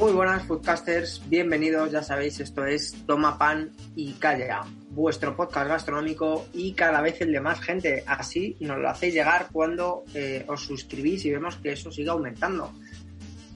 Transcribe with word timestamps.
Muy 0.00 0.12
buenas 0.12 0.44
foodcasters, 0.44 1.20
bienvenidos, 1.28 1.90
ya 1.92 2.02
sabéis, 2.02 2.40
esto 2.40 2.64
es 2.64 2.94
Toma 3.06 3.36
Pan 3.36 3.70
y 3.94 4.14
Calla, 4.14 4.62
vuestro 4.88 5.36
podcast 5.36 5.68
gastronómico 5.68 6.46
y 6.54 6.72
cada 6.72 7.02
vez 7.02 7.20
el 7.20 7.32
de 7.32 7.40
más 7.40 7.60
gente. 7.60 8.02
Así 8.06 8.56
nos 8.60 8.78
lo 8.78 8.88
hacéis 8.88 9.12
llegar 9.12 9.48
cuando 9.52 10.04
eh, 10.14 10.46
os 10.48 10.62
suscribís 10.62 11.26
y 11.26 11.32
vemos 11.32 11.56
que 11.56 11.72
eso 11.72 11.92
sigue 11.92 12.08
aumentando. 12.08 12.72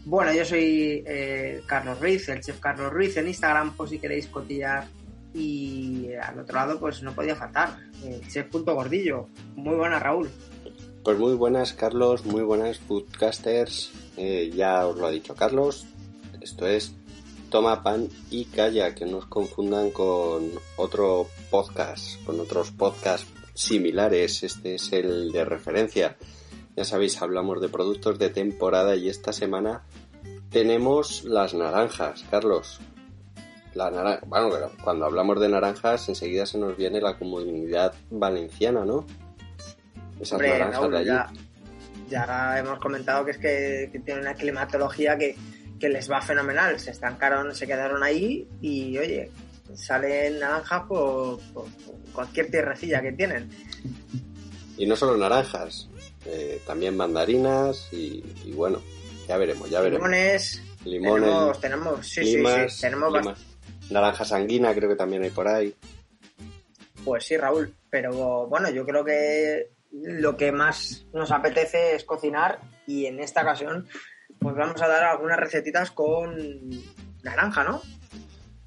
Bueno, 0.04 0.34
yo 0.34 0.44
soy 0.44 1.02
eh, 1.06 1.62
Carlos 1.64 1.98
Ruiz, 1.98 2.28
el 2.28 2.42
chef 2.42 2.60
Carlos 2.60 2.92
Ruiz 2.92 3.16
en 3.16 3.28
Instagram, 3.28 3.74
por 3.74 3.88
si 3.88 3.98
queréis 3.98 4.26
cotillar. 4.26 4.86
Y 5.32 6.12
al 6.12 6.38
otro 6.38 6.56
lado, 6.56 6.78
pues 6.78 7.02
no 7.02 7.14
podía 7.14 7.36
faltar, 7.36 7.78
el 8.04 8.20
chef 8.28 8.48
Punto 8.48 8.74
Gordillo. 8.74 9.28
Muy 9.56 9.76
buenas, 9.76 10.02
Raúl. 10.02 10.28
Pues 11.02 11.18
muy 11.18 11.34
buenas, 11.34 11.72
Carlos, 11.72 12.26
muy 12.26 12.42
buenas 12.42 12.78
foodcasters. 12.80 13.92
Eh, 14.18 14.50
ya 14.54 14.86
os 14.86 14.96
lo 14.96 15.06
ha 15.06 15.10
dicho 15.10 15.34
Carlos, 15.34 15.86
esto 16.44 16.66
es 16.66 16.94
Toma 17.50 17.82
Pan 17.82 18.08
y 18.30 18.44
Calla, 18.44 18.94
que 18.94 19.06
no 19.06 19.16
os 19.18 19.26
confundan 19.26 19.90
con 19.90 20.50
otro 20.76 21.26
podcast, 21.50 22.22
con 22.24 22.38
otros 22.38 22.70
podcasts 22.70 23.32
similares. 23.54 24.42
Este 24.42 24.74
es 24.74 24.92
el 24.92 25.32
de 25.32 25.44
referencia. 25.46 26.16
Ya 26.76 26.84
sabéis, 26.84 27.22
hablamos 27.22 27.62
de 27.62 27.68
productos 27.70 28.18
de 28.18 28.28
temporada 28.28 28.94
y 28.94 29.08
esta 29.08 29.32
semana 29.32 29.84
tenemos 30.50 31.24
las 31.24 31.54
naranjas, 31.54 32.24
Carlos. 32.30 32.80
La 33.72 33.90
naranja, 33.90 34.24
bueno, 34.26 34.70
cuando 34.82 35.06
hablamos 35.06 35.40
de 35.40 35.48
naranjas 35.48 36.08
enseguida 36.08 36.44
se 36.44 36.58
nos 36.58 36.76
viene 36.76 37.00
la 37.00 37.18
comunidad 37.18 37.94
valenciana, 38.10 38.84
¿no? 38.84 39.06
Esas 40.20 40.40
naranjas 40.40 40.90
de 40.90 40.98
allí. 40.98 41.06
Ya, 41.06 41.32
ya, 42.08 42.58
hemos 42.58 42.78
comentado 42.80 43.24
que 43.24 43.30
es 43.30 43.38
que, 43.38 43.88
que 43.90 43.98
tiene 44.00 44.20
una 44.20 44.34
climatología 44.34 45.16
que, 45.16 45.36
que 45.84 45.90
les 45.90 46.10
va 46.10 46.22
fenomenal. 46.22 46.80
Se 46.80 46.92
estancaron, 46.92 47.54
se 47.54 47.66
quedaron 47.66 48.02
ahí 48.02 48.48
y, 48.62 48.96
oye, 48.96 49.30
salen 49.74 50.40
naranjas 50.40 50.84
por, 50.84 51.40
cualquier 52.10 52.50
tierrecilla 52.50 53.02
que 53.02 53.12
tienen. 53.12 53.50
Y 54.78 54.86
no 54.86 54.96
solo 54.96 55.14
naranjas, 55.18 55.90
eh, 56.24 56.62
también 56.66 56.96
mandarinas 56.96 57.86
y, 57.92 58.22
bueno, 58.54 58.80
ya 59.28 59.36
veremos, 59.36 59.68
ya 59.68 59.82
veremos. 59.82 60.08
Limones. 60.08 60.62
Limones. 60.86 61.60
Tenemos, 61.60 62.08
sí, 62.08 62.24
sí, 62.24 62.42
sí, 62.68 62.80
tenemos 62.80 63.12
Naranja 63.90 64.24
sanguina 64.24 64.74
creo 64.74 64.88
que 64.88 64.96
también 64.96 65.22
hay 65.22 65.30
por 65.30 65.48
ahí. 65.48 65.74
Pues 67.04 67.26
sí, 67.26 67.36
Raúl, 67.36 67.74
pero 67.90 68.46
bueno, 68.46 68.70
yo 68.70 68.86
creo 68.86 69.04
que 69.04 69.68
lo 69.92 70.34
que 70.34 70.50
más 70.50 71.04
nos 71.12 71.30
apetece 71.30 71.94
es 71.94 72.04
cocinar 72.04 72.60
y 72.86 73.04
en 73.04 73.20
esta 73.20 73.42
ocasión 73.42 73.86
pues 74.38 74.54
vamos 74.56 74.80
a 74.82 74.88
dar 74.88 75.04
algunas 75.04 75.38
recetitas 75.38 75.90
con 75.90 76.36
naranja, 77.22 77.64
¿no? 77.64 77.80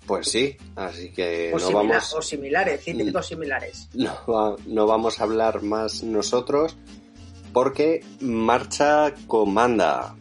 Pues 0.06 0.30
sí, 0.30 0.58
así 0.76 1.12
que 1.12 1.52
o 1.54 1.60
no 1.60 1.72
vamos... 1.72 2.14
O 2.14 2.22
similares, 2.22 2.84
cítricos 2.84 3.28
similares. 3.28 3.90
No, 3.94 4.56
no 4.66 4.88
vamos 4.88 5.20
a 5.20 5.24
hablar 5.24 5.62
más 5.62 6.02
nosotros 6.04 6.78
porque 7.52 8.04
marcha 8.22 9.14
comanda. 9.28 10.16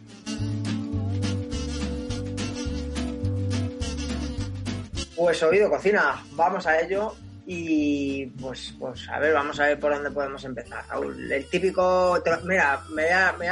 Pues 5.15 5.43
oído 5.43 5.71
cocina, 5.71 6.25
vamos 6.33 6.67
a 6.67 6.81
ello 6.81 7.15
y 7.47 8.27
pues, 8.27 8.75
pues 8.79 9.09
a 9.09 9.19
ver, 9.19 9.33
vamos 9.33 9.61
a 9.61 9.67
ver 9.67 9.79
por 9.79 9.93
dónde 9.93 10.11
podemos 10.11 10.45
empezar. 10.45 10.85
El 11.31 11.47
típico, 11.47 12.21
mira, 12.45 12.83
me 12.91 13.05
voy 13.05 13.13
a, 13.13 13.33
me 13.39 13.49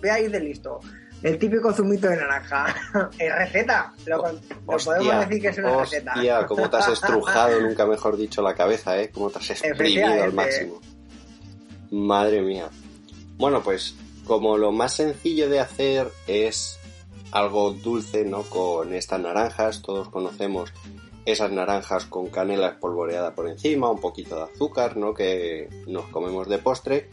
voy 0.00 0.08
a 0.08 0.20
ir 0.20 0.30
de 0.30 0.40
listo. 0.40 0.80
El 1.24 1.38
típico 1.38 1.72
zumito 1.72 2.06
de 2.06 2.18
naranja. 2.18 2.66
¿Es 3.18 3.34
receta? 3.34 3.94
Lo, 4.04 4.22
podemos 4.66 5.20
decir 5.26 5.40
que 5.40 5.48
es 5.48 5.56
una 5.56 5.78
receta. 5.78 6.12
Hostia, 6.12 6.46
cómo 6.46 6.68
te 6.68 6.76
has 6.76 6.88
estrujado, 6.88 7.60
nunca 7.62 7.86
mejor 7.86 8.18
dicho, 8.18 8.42
la 8.42 8.54
cabeza, 8.54 9.00
¿eh? 9.00 9.10
Cómo 9.10 9.30
te 9.30 9.38
has 9.38 9.50
exprimido 9.50 10.22
al 10.22 10.34
máximo. 10.34 10.82
Madre 11.90 12.42
mía. 12.42 12.68
Bueno, 13.38 13.62
pues 13.62 13.94
como 14.26 14.58
lo 14.58 14.70
más 14.70 14.92
sencillo 14.92 15.48
de 15.48 15.60
hacer 15.60 16.08
es 16.26 16.78
algo 17.32 17.72
dulce, 17.72 18.26
¿no? 18.26 18.42
Con 18.42 18.92
estas 18.92 19.20
naranjas, 19.20 19.80
todos 19.80 20.10
conocemos 20.10 20.74
esas 21.24 21.50
naranjas 21.50 22.04
con 22.04 22.28
canela 22.28 22.68
espolvoreada 22.68 23.34
por 23.34 23.48
encima, 23.48 23.88
un 23.88 24.00
poquito 24.02 24.36
de 24.36 24.42
azúcar, 24.42 24.98
¿no? 24.98 25.14
Que 25.14 25.70
nos 25.86 26.04
comemos 26.08 26.50
de 26.50 26.58
postre. 26.58 27.08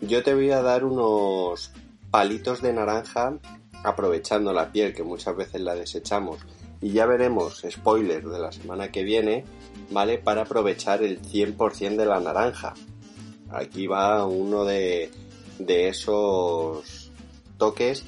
Yo 0.00 0.22
te 0.22 0.32
voy 0.32 0.52
a 0.52 0.62
dar 0.62 0.84
unos 0.84 1.72
palitos 2.10 2.62
de 2.62 2.72
naranja 2.72 3.38
aprovechando 3.84 4.52
la 4.52 4.72
piel 4.72 4.94
que 4.94 5.04
muchas 5.04 5.36
veces 5.36 5.60
la 5.60 5.74
desechamos 5.74 6.38
y 6.80 6.92
ya 6.92 7.06
veremos, 7.06 7.64
spoiler 7.68 8.24
de 8.24 8.38
la 8.38 8.52
semana 8.52 8.92
que 8.92 9.02
viene, 9.02 9.44
¿vale? 9.90 10.18
Para 10.18 10.42
aprovechar 10.42 11.02
el 11.02 11.20
100% 11.20 11.96
de 11.96 12.06
la 12.06 12.20
naranja. 12.20 12.74
Aquí 13.50 13.86
va 13.86 14.24
uno 14.26 14.64
de, 14.64 15.10
de 15.58 15.88
esos 15.88 17.10
toques 17.56 18.04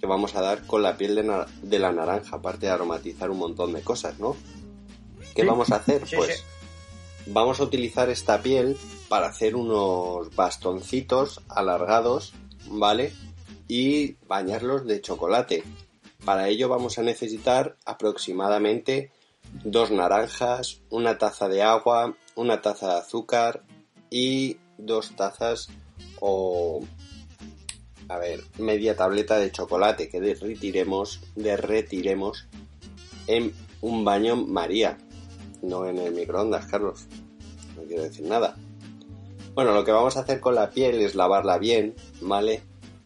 que 0.00 0.06
vamos 0.06 0.34
a 0.34 0.40
dar 0.40 0.66
con 0.66 0.82
la 0.82 0.96
piel 0.96 1.14
de, 1.62 1.78
la 1.78 1.92
naranja, 1.92 2.36
aparte 2.36 2.66
de 2.66 2.72
aromatizar 2.72 3.30
un 3.30 3.38
montón 3.38 3.72
de 3.72 3.82
cosas, 3.82 4.18
¿no? 4.18 4.36
¿Qué 5.34 5.44
vamos 5.44 5.70
a 5.70 5.76
hacer? 5.76 6.02
pues 6.16 6.44
vamos 7.26 7.60
a 7.60 7.64
utilizar 7.64 8.10
esta 8.10 8.42
piel 8.42 8.76
para 9.08 9.28
hacer 9.28 9.56
unos 9.56 10.34
bastoncitos 10.34 11.40
alargados, 11.48 12.34
¿vale? 12.66 13.12
Y 13.68 14.14
bañarlos 14.26 14.86
de 14.86 15.00
chocolate. 15.00 15.62
Para 16.24 16.48
ello 16.48 16.68
vamos 16.68 16.98
a 16.98 17.02
necesitar 17.02 17.76
aproximadamente 17.84 19.10
dos 19.64 19.90
naranjas, 19.90 20.80
una 20.90 21.18
taza 21.18 21.48
de 21.48 21.62
agua, 21.62 22.16
una 22.34 22.60
taza 22.62 22.94
de 22.94 22.98
azúcar 23.00 23.62
y 24.10 24.58
dos 24.78 25.14
tazas 25.16 25.68
o 26.20 26.80
a 28.08 28.18
ver, 28.18 28.42
media 28.58 28.94
tableta 28.96 29.38
de 29.38 29.50
chocolate 29.50 30.08
que 30.08 30.20
derretiremos, 30.20 31.20
derretiremos 31.34 32.46
en 33.26 33.54
un 33.80 34.04
baño 34.04 34.36
María, 34.36 34.98
no 35.62 35.86
en 35.86 35.98
el 35.98 36.12
microondas, 36.12 36.66
Carlos. 36.66 37.06
No 37.76 37.82
quiero 37.84 38.02
decir 38.02 38.26
nada. 38.26 38.56
Bueno, 39.54 39.72
lo 39.72 39.84
que 39.84 39.92
vamos 39.92 40.16
a 40.16 40.20
hacer 40.20 40.40
con 40.40 40.54
la 40.54 40.70
piel 40.70 41.00
es 41.00 41.14
lavarla 41.14 41.58
bien, 41.58 41.94
¿vale? 42.20 42.62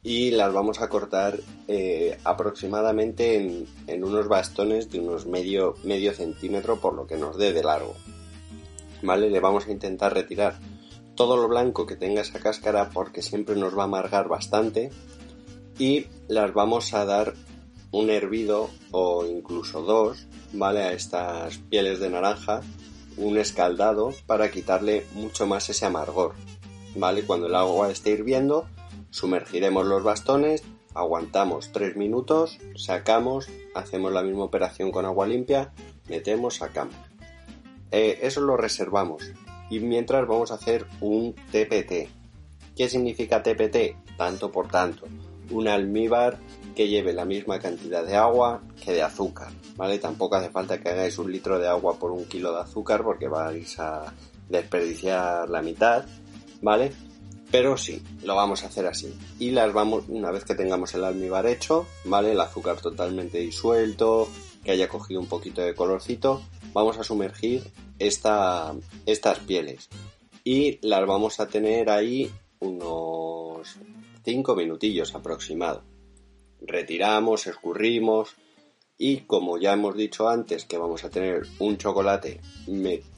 Y 0.07 0.31
las 0.31 0.53
vamos 0.53 0.81
a 0.81 0.89
cortar 0.89 1.41
eh, 1.67 2.17
aproximadamente 2.23 3.67
en, 3.89 4.05
unos 4.05 4.29
bastones 4.29 4.89
de 4.89 5.01
unos 5.01 5.27
medio, 5.27 5.75
medio 5.83 6.15
centímetro 6.15 6.77
por 6.77 6.95
lo 6.95 7.09
que 7.09 7.17
nos 7.17 7.37
dé 7.37 7.53
de 7.53 7.65
largo. 7.65 7.97
¿Vale? 9.03 9.29
Le 9.29 9.41
vamos 9.41 9.67
a 9.67 9.73
intentar 9.73 10.15
retirar 10.15 10.61
todo 11.17 11.37
lo 11.37 11.49
blanco 11.49 11.87
que 11.87 11.97
tenga 11.97 12.21
esa 12.21 12.39
cáscara 12.39 12.91
porque 12.91 13.21
siempre 13.21 13.57
nos 13.57 13.77
va 13.77 13.83
a 13.83 13.87
amargar 13.87 14.29
bastante 14.29 14.93
y 15.77 16.07
las 16.29 16.55
vamos 16.55 16.95
a 16.95 17.05
dar 17.05 17.35
un 17.91 18.09
hervido 18.09 18.71
o 18.93 19.27
incluso 19.27 19.83
dos, 19.83 20.29
¿vale? 20.53 20.85
A 20.85 20.93
estas 20.93 21.59
pieles 21.59 21.99
de 21.99 22.11
naranja, 22.11 22.61
un 23.17 23.39
escaldado 23.39 24.15
para 24.27 24.53
quitarle 24.53 25.05
mucho 25.15 25.49
más 25.49 25.69
ese 25.69 25.85
amargor, 25.85 26.35
¿vale? 26.95 27.25
Cuando 27.25 27.49
el 27.49 27.57
agua 27.57 27.91
esté 27.91 28.11
hirviendo, 28.11 28.69
Sumergiremos 29.11 29.87
los 29.87 30.03
bastones, 30.03 30.63
aguantamos 30.95 31.73
3 31.73 31.97
minutos, 31.97 32.59
sacamos, 32.77 33.49
hacemos 33.75 34.13
la 34.13 34.23
misma 34.23 34.45
operación 34.45 34.91
con 34.91 35.05
agua 35.05 35.27
limpia, 35.27 35.73
metemos, 36.09 36.57
sacamos. 36.57 36.97
Eh, 37.91 38.19
eso 38.23 38.41
lo 38.41 38.57
reservamos. 38.57 39.23
Y 39.71 39.81
mientras 39.81 40.27
vamos 40.27 40.51
a 40.51 40.55
hacer 40.55 40.87
un 41.01 41.35
TPT. 41.51 42.09
¿Qué 42.77 42.89
significa 42.89 43.43
TPT? 43.43 43.97
Tanto 44.17 44.53
por 44.53 44.69
tanto. 44.69 45.07
Un 45.51 45.69
almíbar 45.69 46.39
que 46.75 46.89
lleve 46.89 47.13
la 47.13 47.25
misma 47.25 47.59
cantidad 47.59 48.05
de 48.05 48.17
agua 48.17 48.63
que 48.85 48.93
de 48.93 49.03
azúcar. 49.03 49.49
¿Vale? 49.77 49.99
Tampoco 49.99 50.37
hace 50.37 50.51
falta 50.51 50.79
que 50.79 50.91
hagáis 50.91 51.19
un 51.19 51.33
litro 51.33 51.59
de 51.59 51.69
agua 51.69 51.99
por 51.99 52.11
un 52.11 52.27
kilo 52.27 52.53
de 52.53 52.61
azúcar 52.61 53.03
porque 53.03 53.29
vais 53.29 53.79
a 53.79 54.13
desperdiciar 54.49 55.49
la 55.49 55.63
mitad. 55.63 56.05
¿Vale? 56.61 56.93
Pero 57.51 57.77
sí, 57.77 58.03
lo 58.23 58.35
vamos 58.35 58.65
a 58.65 58.67
hacer 58.67 58.87
así. 58.87 59.17
Y 59.39 59.51
las 59.51 59.73
vamos, 59.73 60.05
una 60.09 60.31
vez 60.31 60.45
que 60.45 60.55
tengamos 60.55 60.95
el 60.95 61.05
almíbar 61.05 61.47
hecho, 61.47 61.87
¿vale? 62.05 62.33
El 62.33 62.41
azúcar 62.41 62.81
totalmente 62.81 63.39
disuelto, 63.39 64.29
que 64.65 64.73
haya 64.73 64.89
cogido 64.89 65.21
un 65.21 65.29
poquito 65.29 65.63
de 65.63 65.75
colorcito, 65.75 66.43
vamos 66.73 66.99
a 66.99 67.05
sumergir 67.05 67.63
esta, 67.99 68.75
estas 69.07 69.39
pieles. 69.41 69.89
Y 70.43 70.79
las 70.87 71.07
vamos 71.07 71.41
a 71.41 71.49
tener 71.49 71.89
ahí 71.89 72.31
unos 72.59 73.77
5 74.25 74.57
minutillos 74.57 75.15
aproximado. 75.15 75.85
Retiramos, 76.61 77.47
escurrimos, 77.47 78.35
y 78.99 79.21
como 79.21 79.59
ya 79.59 79.75
hemos 79.75 79.95
dicho 79.95 80.29
antes 80.29 80.65
que 80.65 80.79
vamos 80.79 81.05
a 81.05 81.11
tener 81.11 81.47
un 81.59 81.77
chocolate 81.77 82.41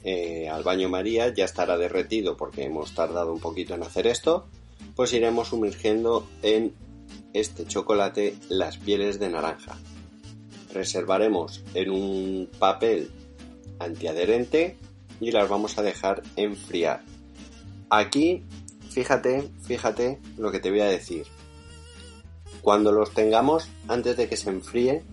eh, 0.03 0.49
al 0.49 0.63
baño 0.63 0.89
María, 0.89 1.33
ya 1.33 1.45
estará 1.45 1.77
derretido 1.77 2.35
porque 2.35 2.63
hemos 2.63 2.93
tardado 2.93 3.31
un 3.31 3.39
poquito 3.39 3.75
en 3.75 3.83
hacer 3.83 4.07
esto, 4.07 4.47
pues 4.95 5.13
iremos 5.13 5.49
sumergiendo 5.49 6.27
en 6.41 6.73
este 7.33 7.65
chocolate 7.65 8.35
las 8.49 8.77
pieles 8.77 9.19
de 9.19 9.29
naranja. 9.29 9.77
reservaremos 10.73 11.63
en 11.73 11.89
un 11.89 12.49
papel 12.59 13.09
antiadherente 13.79 14.77
y 15.19 15.31
las 15.31 15.49
vamos 15.49 15.77
a 15.77 15.81
dejar 15.81 16.21
enfriar. 16.35 17.01
Aquí, 17.89 18.43
fíjate, 18.89 19.49
fíjate 19.63 20.19
lo 20.37 20.51
que 20.51 20.59
te 20.59 20.69
voy 20.69 20.81
a 20.81 20.85
decir. 20.85 21.25
Cuando 22.61 22.91
los 22.91 23.13
tengamos, 23.13 23.69
antes 23.87 24.17
de 24.17 24.27
que 24.27 24.37
se 24.37 24.49
enfríe, 24.49 25.03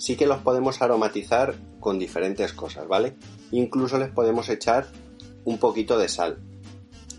sí 0.00 0.16
que 0.16 0.26
los 0.26 0.40
podemos 0.40 0.80
aromatizar 0.80 1.54
con 1.78 1.98
diferentes 1.98 2.54
cosas, 2.54 2.88
¿vale? 2.88 3.16
Incluso 3.52 3.98
les 3.98 4.08
podemos 4.08 4.48
echar 4.48 4.88
un 5.44 5.58
poquito 5.58 5.98
de 5.98 6.08
sal. 6.08 6.38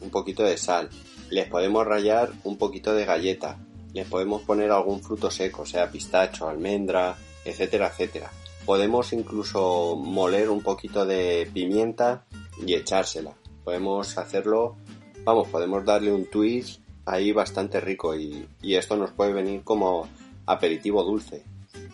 Un 0.02 0.10
poquito 0.10 0.44
de 0.44 0.58
sal. 0.58 0.90
Les 1.30 1.48
podemos 1.48 1.86
rallar 1.86 2.32
un 2.44 2.58
poquito 2.58 2.96
de 2.96 3.06
galleta. 3.06 3.60
Les 3.94 4.08
podemos 4.08 4.42
poner 4.42 4.72
algún 4.72 5.04
fruto 5.04 5.30
seco, 5.30 5.64
sea 5.64 5.92
pistacho, 5.92 6.50
almendra, 6.50 7.16
etcétera, 7.46 7.90
etcétera. 7.90 8.32
Podemos 8.66 9.14
incluso 9.14 9.96
moler 9.96 10.50
un 10.50 10.62
poquito 10.62 11.06
de 11.06 11.48
pimienta 11.54 12.26
y 12.66 12.74
echársela. 12.74 13.36
Podemos 13.64 14.18
hacerlo, 14.18 14.78
vamos, 15.24 15.50
podemos 15.50 15.86
darle 15.86 16.12
un 16.12 16.26
twist 16.26 16.82
ahí 17.06 17.32
bastante 17.32 17.80
rico 17.80 18.16
y, 18.16 18.48
y 18.64 18.74
esto 18.74 18.98
nos 18.98 19.12
puede 19.12 19.34
venir 19.34 19.64
como 19.64 20.08
aperitivo 20.48 21.04
dulce, 21.04 21.44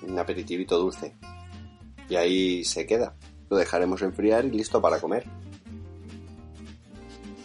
un 0.02 0.18
aperitivito 0.18 0.78
dulce. 0.78 1.16
Y 2.10 2.16
ahí 2.16 2.64
se 2.64 2.86
queda. 2.86 3.16
Lo 3.50 3.58
dejaremos 3.58 4.02
enfriar 4.02 4.46
y 4.46 4.52
listo 4.52 4.82
para 4.82 5.00
comer. 5.00 5.26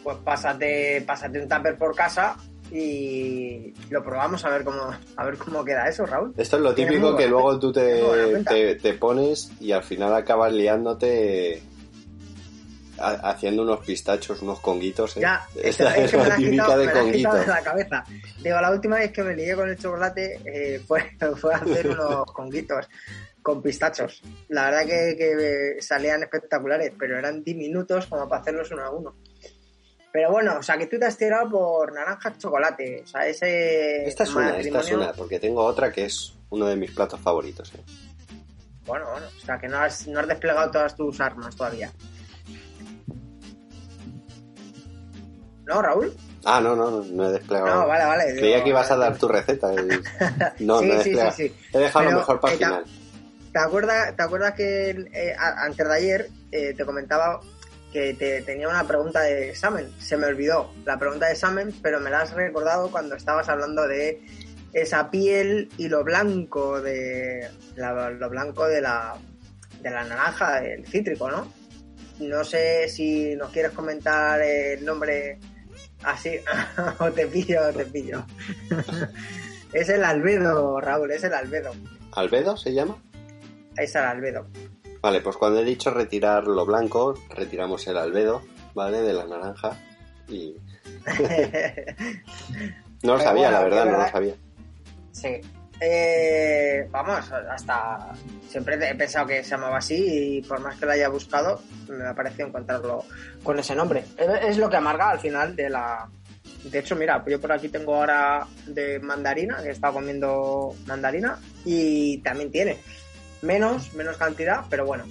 Pues 0.02 0.17
pásate, 0.19 1.02
pásate 1.06 1.40
un 1.40 1.49
tupper 1.49 1.79
por 1.79 1.94
casa 1.94 2.37
y 2.73 3.73
lo 3.90 4.02
probamos 4.02 4.44
a 4.44 4.49
ver 4.49 4.64
cómo 4.64 4.81
a 5.17 5.25
ver 5.25 5.37
cómo 5.37 5.64
queda 5.64 5.88
eso, 5.88 6.06
Raúl. 6.06 6.32
Esto 6.37 6.56
es 6.56 6.62
lo 6.62 6.75
típico 6.75 7.17
que 7.17 7.29
luego 7.29 7.58
tú 7.58 7.73
te, 7.73 8.02
te, 8.44 8.76
te, 8.76 8.94
pones 8.94 9.52
y 9.61 9.73
al 9.73 9.85
final 9.85 10.14
acabas 10.14 10.52
liándote 10.52 11.62
haciendo 13.02 13.62
unos 13.62 13.84
pistachos, 13.84 14.40
unos 14.43 14.60
conguitos. 14.60 15.16
¿eh? 15.16 15.20
Ya, 15.20 15.46
Esta 15.54 15.96
es, 15.96 16.12
la 16.12 16.37
típica 16.37 16.76
de 16.76 16.90
conguitos. 16.93 17.46
la 17.46 17.62
cabeza. 17.62 18.04
Digo, 18.43 18.60
la 18.60 18.70
última 18.70 18.96
vez 18.96 19.12
que 19.12 19.22
me 19.22 19.34
lié 19.34 19.54
con 19.54 19.69
el 19.69 19.76
chocolate 19.76 20.40
eh, 20.44 20.81
fue, 20.87 21.10
fue 21.37 21.54
hacer 21.54 21.88
unos 21.90 22.26
conguitos 22.32 22.88
con 23.43 23.60
pistachos. 23.60 24.22
La 24.49 24.70
verdad 24.70 24.87
que, 24.87 25.16
que 25.16 25.82
salían 25.82 26.22
espectaculares, 26.22 26.93
pero 26.99 27.19
eran 27.19 27.43
diminutos 27.43 28.06
como 28.06 28.28
para 28.28 28.40
hacerlos 28.40 28.70
uno 28.70 28.84
a 28.84 28.90
uno. 28.90 29.14
Pero 30.12 30.31
bueno, 30.31 30.58
o 30.58 30.62
sea, 30.62 30.76
que 30.76 30.87
tú 30.87 30.99
te 30.99 31.06
has 31.06 31.16
tirado 31.16 31.49
por 31.49 31.93
naranja 31.93 32.37
chocolate. 32.37 33.02
O 33.02 33.06
sea, 33.06 33.26
ese. 33.26 34.06
Esta 34.06 34.25
es 34.25 34.34
una, 34.34 34.58
esta 34.58 34.81
es 34.81 34.93
una, 34.93 35.12
porque 35.14 35.40
tengo 35.40 35.64
otra 35.64 35.90
que 35.90 36.04
es 36.04 36.34
uno 36.50 36.66
de 36.66 36.76
mis 36.76 36.90
platos 36.90 37.19
favoritos. 37.19 37.72
¿eh? 37.75 37.81
Bueno, 38.84 39.06
bueno, 39.10 39.26
o 39.26 39.40
sea, 39.40 39.58
que 39.58 39.69
no 39.69 39.78
has, 39.78 40.06
no 40.08 40.20
has 40.20 40.28
desplegado 40.28 40.70
todas 40.70 40.94
tus 40.94 41.19
armas 41.20 41.56
todavía. 41.56 41.90
¿No, 45.67 45.81
Raúl? 45.81 46.12
Ah, 46.44 46.61
no, 46.61 46.75
no, 46.75 47.03
no 47.03 47.29
he 47.29 47.32
desplegado. 47.32 47.82
No, 47.82 47.88
vale, 47.88 48.05
vale. 48.05 48.37
Creía 48.37 48.62
que 48.64 48.70
ibas 48.70 48.91
a 48.91 48.97
dar 48.97 49.17
tu 49.17 49.29
receta. 49.29 49.70
No, 50.59 50.81
sí, 50.81 50.87
no 50.87 50.94
he 50.94 51.05
sí, 51.05 51.14
sí, 51.14 51.31
sí, 51.37 51.55
He 51.73 51.79
dejado 51.79 52.11
lo 52.11 52.19
mejor 52.19 52.41
para 52.41 52.53
el 52.55 52.59
final. 52.59 52.85
¿Te 53.53 53.59
acuerdas, 53.59 54.17
¿Te 54.17 54.23
acuerdas 54.23 54.55
que 54.55 54.91
eh, 54.91 55.37
antes 55.38 55.87
de 55.87 55.94
ayer 55.94 56.29
eh, 56.50 56.75
te 56.75 56.85
comentaba 56.85 57.41
que 57.93 58.14
te, 58.14 58.43
tenía 58.43 58.69
una 58.69 58.85
pregunta 58.85 59.20
de 59.20 59.50
examen. 59.50 59.93
Se 59.99 60.17
me 60.17 60.26
olvidó 60.26 60.73
la 60.85 60.99
pregunta 60.99 61.26
de 61.26 61.32
examen, 61.32 61.75
pero 61.82 62.00
me 62.00 62.11
la 62.11 62.23
has 62.23 62.32
recordado 62.32 62.91
cuando 62.91 63.14
estabas 63.14 63.49
hablando 63.49 63.87
de 63.87 64.23
esa 64.73 65.11
piel 65.11 65.69
y 65.76 65.88
lo 65.88 66.03
blanco 66.03 66.81
de 66.81 67.50
lo 67.76 68.31
blanco 68.31 68.67
de 68.67 68.81
la, 68.81 69.14
de 69.82 69.91
la 69.91 70.05
naranja, 70.05 70.64
el 70.64 70.87
cítrico, 70.87 71.31
¿no? 71.31 71.53
No 72.20 72.44
sé 72.44 72.88
si 72.88 73.35
nos 73.37 73.50
quieres 73.50 73.73
comentar 73.73 74.41
el 74.41 74.85
nombre 74.85 75.38
así, 76.04 76.38
o 76.99 77.10
te 77.12 77.26
pillo, 77.26 77.69
o 77.69 77.72
te 77.72 77.84
pillo. 77.87 78.25
es 79.72 79.88
el 79.88 80.04
albedo, 80.04 80.81
Raúl, 80.81 81.10
es 81.10 81.25
el 81.25 81.34
albedo. 81.34 81.72
¿Albedo 82.12 82.56
se 82.56 82.72
llama? 82.72 82.96
Es 83.76 83.94
el 83.94 84.02
albedo. 84.02 84.46
Vale, 85.00 85.20
pues 85.20 85.37
cuando 85.37 85.60
he 85.60 85.64
dicho 85.64 85.90
retirar 85.90 86.46
lo 86.46 86.64
blanco, 86.64 87.14
retiramos 87.31 87.87
el 87.88 87.99
albedo, 87.99 88.43
¿vale? 88.75 89.02
De 89.02 89.12
la 89.12 89.26
naranja 89.26 89.76
y... 90.28 90.56
no 93.02 93.16
lo 93.16 93.20
sabía, 93.20 93.50
la 93.50 93.62
verdad, 93.62 93.87
no 93.87 93.99
lo 93.99 94.08
sabía. 94.08 94.34
Sí. 95.10 95.40
Eh, 95.84 96.87
vamos, 96.90 97.32
hasta 97.32 98.12
siempre 98.49 98.76
he 98.88 98.94
pensado 98.94 99.26
que 99.26 99.43
se 99.43 99.50
llamaba 99.50 99.79
así 99.79 100.38
y 100.38 100.43
por 100.43 100.61
más 100.61 100.79
que 100.79 100.87
lo 100.87 100.93
haya 100.93 101.08
buscado, 101.08 101.61
me 101.88 102.06
ha 102.06 102.14
parecido 102.14 102.46
encontrarlo 102.46 103.05
con 103.43 103.58
ese 103.58 103.75
nombre. 103.75 104.05
Es 104.17 104.58
lo 104.58 104.70
que 104.70 104.76
amarga 104.76 105.11
al 105.11 105.19
final 105.19 105.56
de 105.56 105.69
la... 105.69 106.08
De 106.62 106.79
hecho, 106.79 106.94
mira, 106.94 107.25
yo 107.26 107.40
por 107.40 107.50
aquí 107.50 107.69
tengo 107.69 107.96
ahora 107.96 108.46
de 108.67 109.00
mandarina, 109.00 109.61
que 109.61 109.70
he 109.70 109.73
estado 109.73 109.94
comiendo 109.94 110.76
mandarina 110.87 111.38
y 111.64 112.19
también 112.19 112.52
tiene 112.52 112.78
menos, 113.40 113.93
menos 113.94 114.17
cantidad, 114.17 114.64
pero 114.70 114.87
bueno. 114.87 115.05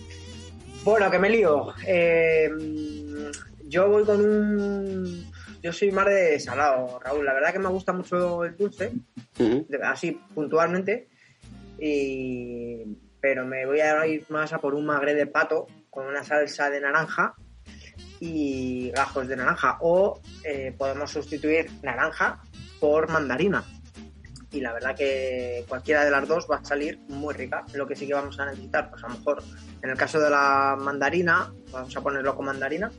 Bueno, 0.86 1.12
que 1.12 1.20
me 1.20 1.30
lío. 1.30 1.74
Eh, 1.86 2.50
yo 3.66 3.90
voy 3.90 4.06
con 4.06 4.22
un. 4.22 5.31
Yo 5.62 5.72
soy 5.72 5.92
más 5.92 6.06
de 6.06 6.40
salado, 6.40 7.00
Raúl. 7.00 7.26
La 7.26 7.34
verdad 7.34 7.54
que 7.54 7.60
me 7.60 7.70
gusta 7.70 7.94
mucho 7.94 8.44
el 8.44 8.56
dulce, 8.56 8.92
así 9.84 10.20
puntualmente. 10.34 11.08
Y... 11.80 12.98
Pero 13.20 13.46
me 13.46 13.68
voy 13.68 13.80
a 13.82 14.08
ir 14.08 14.26
más 14.30 14.52
a 14.52 14.58
por 14.58 14.74
un 14.74 14.84
magre 14.84 15.14
de 15.14 15.28
pato 15.28 15.68
con 15.92 16.08
una 16.08 16.24
salsa 16.24 16.72
de 16.72 16.82
naranja 16.82 17.36
y 18.20 18.90
gajos 18.90 19.28
de 19.28 19.36
naranja. 19.36 19.78
O 19.82 20.20
eh, 20.44 20.74
podemos 20.76 21.12
sustituir 21.12 21.70
naranja 21.84 22.42
por 22.80 23.12
mandarina 23.12 23.64
y 24.52 24.60
la 24.60 24.74
verdad 24.74 24.96
que 24.96 25.66
cualquiera 25.68 26.04
de 26.04 26.12
las 26.12 26.28
dos 26.28 26.48
va 26.50 26.58
a 26.58 26.66
salir 26.66 27.00
muy 27.08 27.34
rica. 27.34 27.64
Lo 27.74 27.88
que 27.88 27.96
sí 27.96 28.06
que 28.06 28.14
vamos 28.14 28.40
a 28.40 28.46
necesitar, 28.46 28.90
pues 28.90 29.04
a 29.04 29.08
lo 29.08 29.16
mejor 29.16 29.44
en 29.82 29.90
el 29.90 29.98
caso 29.98 30.20
de 30.20 30.30
la 30.30 30.78
mandarina, 30.78 31.54
vamos 31.72 31.96
a 31.96 32.02
ponerlo 32.02 32.36
con 32.36 32.46
mandarina, 32.46 32.92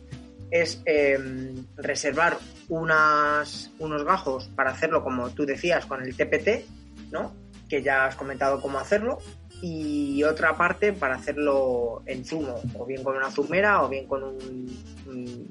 es 0.53 0.83
em, 0.85 1.67
reservar 1.77 2.39
unas, 2.69 3.71
unos 3.79 4.05
gajos 4.05 4.49
para 4.55 4.71
hacerlo 4.71 5.03
como 5.03 5.31
tú 5.31 5.47
decías 5.47 5.87
con 5.87 6.03
el 6.03 6.15
TPT, 6.15 6.67
¿no? 7.11 7.35
Que 7.69 7.83
ya 7.83 8.05
has 8.05 8.17
comentado 8.17 8.61
cómo 8.61 8.79
hacerlo. 8.79 9.19
Y 9.63 10.23
otra 10.25 10.57
parte 10.57 10.93
para 10.93 11.15
hacerlo 11.15 12.03
en 12.07 12.25
zumo, 12.25 12.61
o 12.79 12.85
bien 12.85 13.03
con 13.03 13.17
una 13.17 13.31
zumera 13.31 13.83
o 13.83 13.89
bien 13.89 14.07
con 14.07 14.25
un 14.25 15.51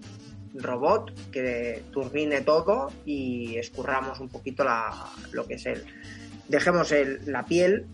robot 0.53 1.31
que 1.31 1.84
turbine 1.91 2.41
todo 2.41 2.91
y 3.05 3.58
escurramos 3.58 4.20
un 4.20 4.29
poquito 4.29 4.63
la, 4.63 5.10
lo 5.31 5.48
que 5.48 5.55
es 5.55 5.65
el. 5.65 5.84
Dejemos 6.48 6.91
el, 6.91 7.22
la 7.25 7.43
piel, 7.46 7.88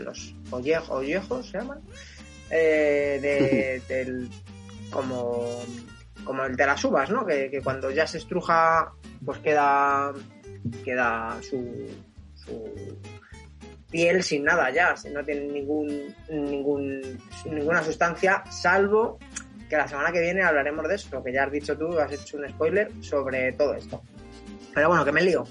los 0.00 0.34
ollejos, 0.50 1.46
se 1.46 1.58
llaman, 1.58 1.80
eh, 2.50 3.18
de, 3.20 3.82
del, 3.94 4.28
como, 4.90 5.62
como 6.24 6.44
el 6.44 6.56
de 6.56 6.66
las 6.66 6.84
uvas, 6.84 7.10
¿no? 7.10 7.24
Que, 7.26 7.60
cuando 7.62 7.90
ya 7.90 8.06
se 8.06 8.18
estruja, 8.18 8.92
pues 9.24 9.38
queda, 9.38 10.12
queda 10.84 11.38
su, 11.42 11.88
su 12.34 12.98
piel 13.90 14.22
sin 14.22 14.44
nada 14.44 14.70
ya, 14.70 14.94
no 15.12 15.24
tiene 15.24 15.52
ningún, 15.52 16.14
ningún, 16.30 17.18
ninguna 17.46 17.82
sustancia, 17.82 18.44
salvo 18.50 19.18
que 19.68 19.76
la 19.76 19.86
semana 19.86 20.10
que 20.10 20.20
viene 20.20 20.42
hablaremos 20.42 20.86
de 20.88 20.96
eso, 20.96 21.22
que 21.22 21.32
ya 21.32 21.44
has 21.44 21.52
dicho 21.52 21.78
tú, 21.78 21.98
has 21.98 22.12
hecho 22.12 22.36
un 22.36 22.48
spoiler 22.48 22.90
sobre 23.00 23.52
todo 23.52 23.74
esto. 23.74 24.02
Pero 24.74 24.88
bueno, 24.88 25.04
que 25.04 25.12
me 25.12 25.22
lío. 25.22 25.44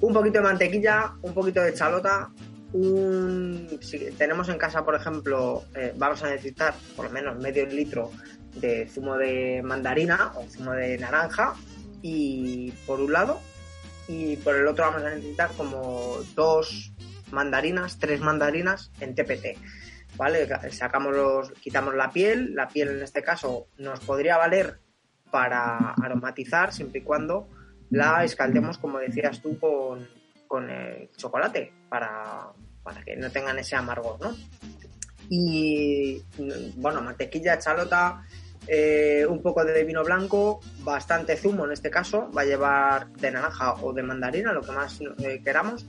Un 0.00 0.12
poquito 0.12 0.38
de 0.38 0.44
mantequilla, 0.44 1.14
un 1.22 1.32
poquito 1.32 1.62
de 1.62 1.72
chalota, 1.72 2.30
un... 2.74 3.78
Si 3.80 3.98
tenemos 4.18 4.48
en 4.50 4.58
casa, 4.58 4.84
por 4.84 4.94
ejemplo, 4.94 5.64
eh, 5.74 5.94
vamos 5.96 6.22
a 6.22 6.30
necesitar 6.30 6.74
por 6.94 7.06
lo 7.06 7.10
menos 7.10 7.38
medio 7.38 7.64
litro 7.66 8.10
de 8.56 8.88
zumo 8.88 9.16
de 9.16 9.62
mandarina 9.62 10.32
o 10.36 10.46
zumo 10.48 10.72
de 10.72 10.98
naranja 10.98 11.54
y 12.02 12.70
por 12.86 13.00
un 13.00 13.12
lado 13.12 13.40
y 14.08 14.36
por 14.36 14.54
el 14.56 14.66
otro 14.66 14.84
vamos 14.84 15.02
a 15.02 15.10
necesitar 15.10 15.50
como 15.56 16.18
dos 16.34 16.92
mandarinas, 17.30 17.98
tres 17.98 18.20
mandarinas 18.20 18.90
en 19.00 19.14
TPT. 19.14 19.58
¿vale? 20.16 20.48
Sacamos 20.70 21.14
los, 21.14 21.52
quitamos 21.52 21.94
la 21.94 22.10
piel, 22.10 22.54
la 22.54 22.68
piel 22.68 22.90
en 22.90 23.02
este 23.02 23.22
caso 23.22 23.68
nos 23.78 24.00
podría 24.00 24.36
valer 24.36 24.78
para 25.30 25.90
aromatizar 25.94 26.72
siempre 26.72 27.00
y 27.00 27.02
cuando 27.02 27.48
la 27.90 28.24
escaldemos, 28.24 28.78
como 28.78 28.98
decías 28.98 29.40
tú, 29.40 29.58
con, 29.58 30.06
con 30.46 30.70
el 30.70 31.10
chocolate, 31.16 31.72
para, 31.88 32.48
para 32.82 33.02
que 33.02 33.16
no 33.16 33.30
tengan 33.30 33.58
ese 33.58 33.76
amargor, 33.76 34.20
¿no? 34.20 34.36
Y 35.28 36.22
bueno, 36.76 37.00
mantequilla, 37.02 37.58
chalota, 37.58 38.22
eh, 38.66 39.26
un 39.28 39.42
poco 39.42 39.64
de 39.64 39.84
vino 39.84 40.02
blanco, 40.02 40.60
bastante 40.80 41.36
zumo 41.36 41.64
en 41.64 41.72
este 41.72 41.90
caso, 41.90 42.30
va 42.36 42.42
a 42.42 42.46
llevar 42.46 43.12
de 43.12 43.30
naranja 43.30 43.74
o 43.82 43.92
de 43.92 44.02
mandarina, 44.02 44.52
lo 44.52 44.62
que 44.62 44.72
más 44.72 45.00
eh, 45.00 45.40
queramos, 45.44 45.86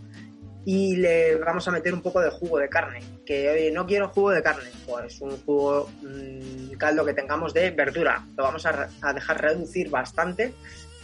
y 0.65 0.95
le 0.95 1.35
vamos 1.35 1.67
a 1.67 1.71
meter 1.71 1.93
un 1.93 2.01
poco 2.01 2.19
de 2.19 2.31
jugo 2.31 2.57
de 2.57 2.67
carne. 2.67 2.99
Que 3.25 3.49
oye, 3.49 3.71
no 3.71 3.85
quiero 3.85 4.09
jugo 4.09 4.31
de 4.31 4.41
carne, 4.41 4.69
pues 4.85 5.21
un 5.21 5.37
jugo, 5.43 5.89
mm, 6.01 6.73
caldo 6.77 7.05
que 7.05 7.13
tengamos 7.13 7.53
de 7.53 7.69
verdura. 7.71 8.25
Lo 8.35 8.43
vamos 8.43 8.65
a, 8.65 8.89
dejar 9.13 9.41
reducir 9.41 9.89
bastante, 9.89 10.53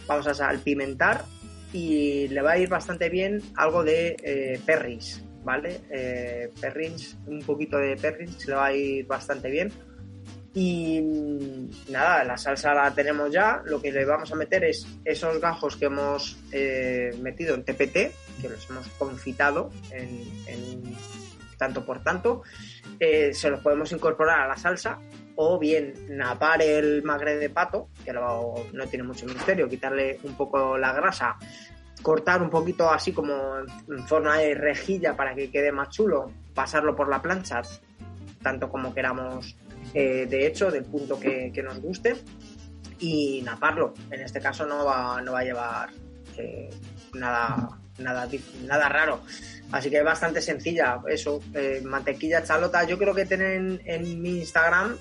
vamos 0.06 0.26
a 0.26 0.34
salpimentar 0.34 1.24
y 1.72 2.28
le 2.28 2.42
va 2.42 2.52
a 2.52 2.58
ir 2.58 2.68
bastante 2.68 3.08
bien 3.08 3.40
algo 3.56 3.84
de 3.84 4.16
eh, 4.22 4.60
perris, 4.66 5.22
¿vale? 5.44 5.80
Eh, 5.90 6.50
perrins, 6.60 7.16
un 7.26 7.40
poquito 7.40 7.78
de 7.78 7.96
perrins 7.96 8.46
le 8.46 8.54
va 8.54 8.66
a 8.66 8.72
ir 8.72 9.06
bastante 9.06 9.48
bien. 9.48 9.72
Y 10.54 11.00
nada, 11.88 12.24
la 12.24 12.36
salsa 12.36 12.74
la 12.74 12.94
tenemos 12.94 13.30
ya. 13.30 13.62
Lo 13.64 13.80
que 13.80 13.90
le 13.90 14.04
vamos 14.04 14.30
a 14.32 14.36
meter 14.36 14.64
es 14.64 14.86
esos 15.04 15.40
gajos 15.40 15.76
que 15.76 15.86
hemos 15.86 16.36
eh, 16.52 17.10
metido 17.20 17.54
en 17.54 17.64
TPT, 17.64 18.12
que 18.40 18.48
los 18.48 18.68
hemos 18.68 18.86
confitado 18.98 19.70
en, 19.90 20.82
tanto 21.56 21.84
por 21.84 22.02
tanto. 22.02 22.42
Eh, 23.00 23.32
se 23.32 23.50
los 23.50 23.60
podemos 23.60 23.90
incorporar 23.92 24.40
a 24.40 24.48
la 24.48 24.56
salsa 24.56 24.98
o 25.36 25.58
bien 25.58 25.94
napar 26.10 26.60
el 26.60 27.02
magre 27.02 27.36
de 27.36 27.48
pato, 27.48 27.88
que 28.04 28.12
no 28.12 28.86
tiene 28.90 29.04
mucho 29.04 29.24
misterio, 29.26 29.68
quitarle 29.68 30.18
un 30.24 30.36
poco 30.36 30.76
la 30.76 30.92
grasa, 30.92 31.36
cortar 32.02 32.42
un 32.42 32.50
poquito 32.50 32.90
así 32.90 33.12
como 33.12 33.58
en 33.58 34.06
forma 34.06 34.38
de 34.38 34.54
rejilla 34.54 35.16
para 35.16 35.34
que 35.34 35.50
quede 35.50 35.72
más 35.72 35.88
chulo, 35.88 36.30
pasarlo 36.54 36.94
por 36.94 37.08
la 37.08 37.22
plancha, 37.22 37.62
tanto 38.42 38.68
como 38.68 38.92
queramos 38.92 39.56
eh, 39.94 40.26
de 40.28 40.46
hecho, 40.46 40.70
del 40.70 40.84
punto 40.84 41.18
que, 41.18 41.52
nos 41.62 41.80
guste 41.80 42.14
y 42.98 43.42
naparlo. 43.42 43.94
En 44.10 44.20
este 44.20 44.40
caso 44.40 44.66
no 44.66 44.84
va, 44.84 45.20
no 45.20 45.32
va 45.32 45.40
a 45.40 45.44
llevar 45.44 45.90
eh, 46.36 46.70
nada, 47.14 47.78
nada, 47.98 48.28
nada 48.64 48.88
raro. 48.88 49.22
Así 49.70 49.90
que 49.90 49.98
es 49.98 50.04
bastante 50.04 50.40
sencilla. 50.40 51.00
Eso, 51.08 51.40
eh, 51.54 51.82
mantequilla 51.84 52.42
chalota. 52.42 52.84
Yo 52.84 52.98
creo 52.98 53.14
que 53.14 53.26
tienen 53.26 53.80
en 53.84 54.22
mi 54.22 54.38
Instagram 54.38 54.96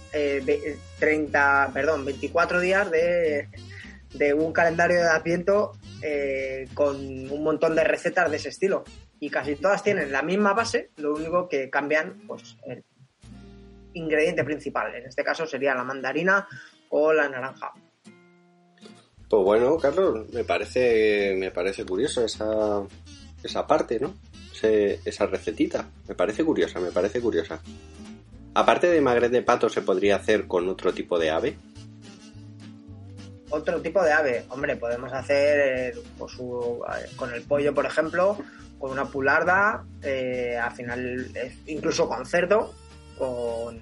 30, 1.00 1.72
perdón, 1.74 2.06
24 2.06 2.60
días 2.60 2.90
de, 2.92 3.50
de 4.14 4.34
un 4.34 4.52
calendario 4.52 4.98
de 4.98 5.10
Adviento 5.10 5.74
con 6.74 6.96
un 6.98 7.44
montón 7.44 7.76
de 7.76 7.84
recetas 7.84 8.30
de 8.30 8.38
ese 8.38 8.50
estilo. 8.50 8.84
Y 9.20 9.30
casi 9.30 9.56
todas 9.56 9.84
tienen 9.84 10.12
la 10.12 10.24
misma 10.24 10.54
base, 10.54 10.90
lo 10.98 11.14
único 11.14 11.48
que 11.48 11.70
cambian 11.70 12.24
pues, 12.26 12.58
el 12.66 12.84
ingrediente 13.94 14.44
principal. 14.44 14.94
En 14.96 15.06
este 15.06 15.24
caso 15.24 15.46
sería 15.46 15.76
la 15.76 15.84
mandarina 15.84 16.48
o 16.90 17.14
la 17.14 17.30
naranja. 17.30 17.72
Pues 19.30 19.44
bueno, 19.44 19.78
Carlos, 19.78 20.30
me 20.34 20.44
parece, 20.44 21.36
me 21.38 21.52
parece 21.52 21.86
curioso 21.86 22.26
esa, 22.26 22.84
esa 23.44 23.66
parte, 23.66 24.00
¿no? 24.00 24.14
esa 24.64 25.26
recetita. 25.26 25.90
Me 26.08 26.16
parece 26.16 26.44
curiosa, 26.44 26.80
me 26.80 26.92
parece 26.92 27.22
curiosa. 27.22 27.60
Aparte 28.54 28.88
de 28.88 29.02
magret 29.02 29.32
de 29.32 29.42
pato, 29.42 29.70
¿se 29.70 29.82
podría 29.82 30.18
hacer 30.18 30.48
con 30.48 30.68
otro 30.68 30.94
tipo 30.94 31.18
de 31.18 31.32
ave? 31.32 31.58
Otro 33.50 33.82
tipo 33.82 34.04
de 34.04 34.12
ave, 34.12 34.46
hombre, 34.50 34.76
podemos 34.78 35.12
hacer 35.12 35.96
pues, 36.18 36.38
con 37.16 37.34
el 37.34 37.42
pollo, 37.44 37.74
por 37.74 37.86
ejemplo, 37.86 38.38
con 38.80 38.92
una 38.92 39.06
pularda, 39.06 39.84
eh, 40.02 40.58
al 40.58 40.72
final 40.72 41.28
incluso 41.66 42.08
con 42.08 42.26
cerdo, 42.26 42.74
con, 43.22 43.80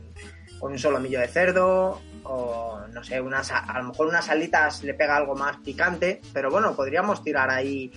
un 0.62 0.77
solomillo 0.77 1.22
de 1.22 1.27
cerdo, 1.29 2.01
o 2.24 2.81
no 2.91 3.03
sé, 3.03 3.22
unas, 3.22 3.50
a 3.51 3.79
lo 3.79 3.86
mejor 3.86 4.08
unas 4.08 4.27
alitas 4.27 4.84
le 4.84 4.93
pega 4.93 5.15
algo 5.15 5.34
más 5.34 5.55
picante, 5.58 6.19
pero 6.34 6.51
bueno, 6.51 6.75
podríamos 6.75 7.24
tirar 7.24 7.50
ahí 7.50 7.89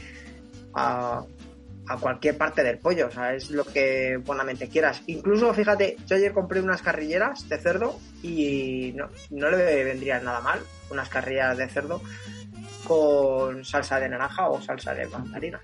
a, 0.74 1.24
cualquier 2.00 2.38
parte 2.38 2.62
del 2.62 2.78
pollo, 2.78 3.08
o 3.08 3.10
sea, 3.10 3.34
es 3.34 3.50
lo 3.50 3.64
que 3.64 4.16
buenamente 4.24 4.68
quieras. 4.68 5.02
Incluso, 5.08 5.52
fíjate, 5.52 5.96
yo 6.06 6.14
ayer 6.16 6.32
compré 6.32 6.60
unas 6.60 6.80
carrilleras 6.80 7.48
de 7.48 7.58
cerdo 7.58 7.98
y 8.22 8.92
no, 8.94 9.10
no 9.30 9.50
le 9.50 9.84
vendría 9.84 10.20
nada 10.20 10.40
mal 10.40 10.60
unas 10.90 11.08
carrilleras 11.08 11.58
de 11.58 11.68
cerdo 11.68 12.00
con 12.86 13.64
salsa 13.64 13.98
de 13.98 14.08
naranja 14.08 14.48
o 14.48 14.62
salsa 14.62 14.94
de 14.94 15.06
mandarinas. 15.08 15.62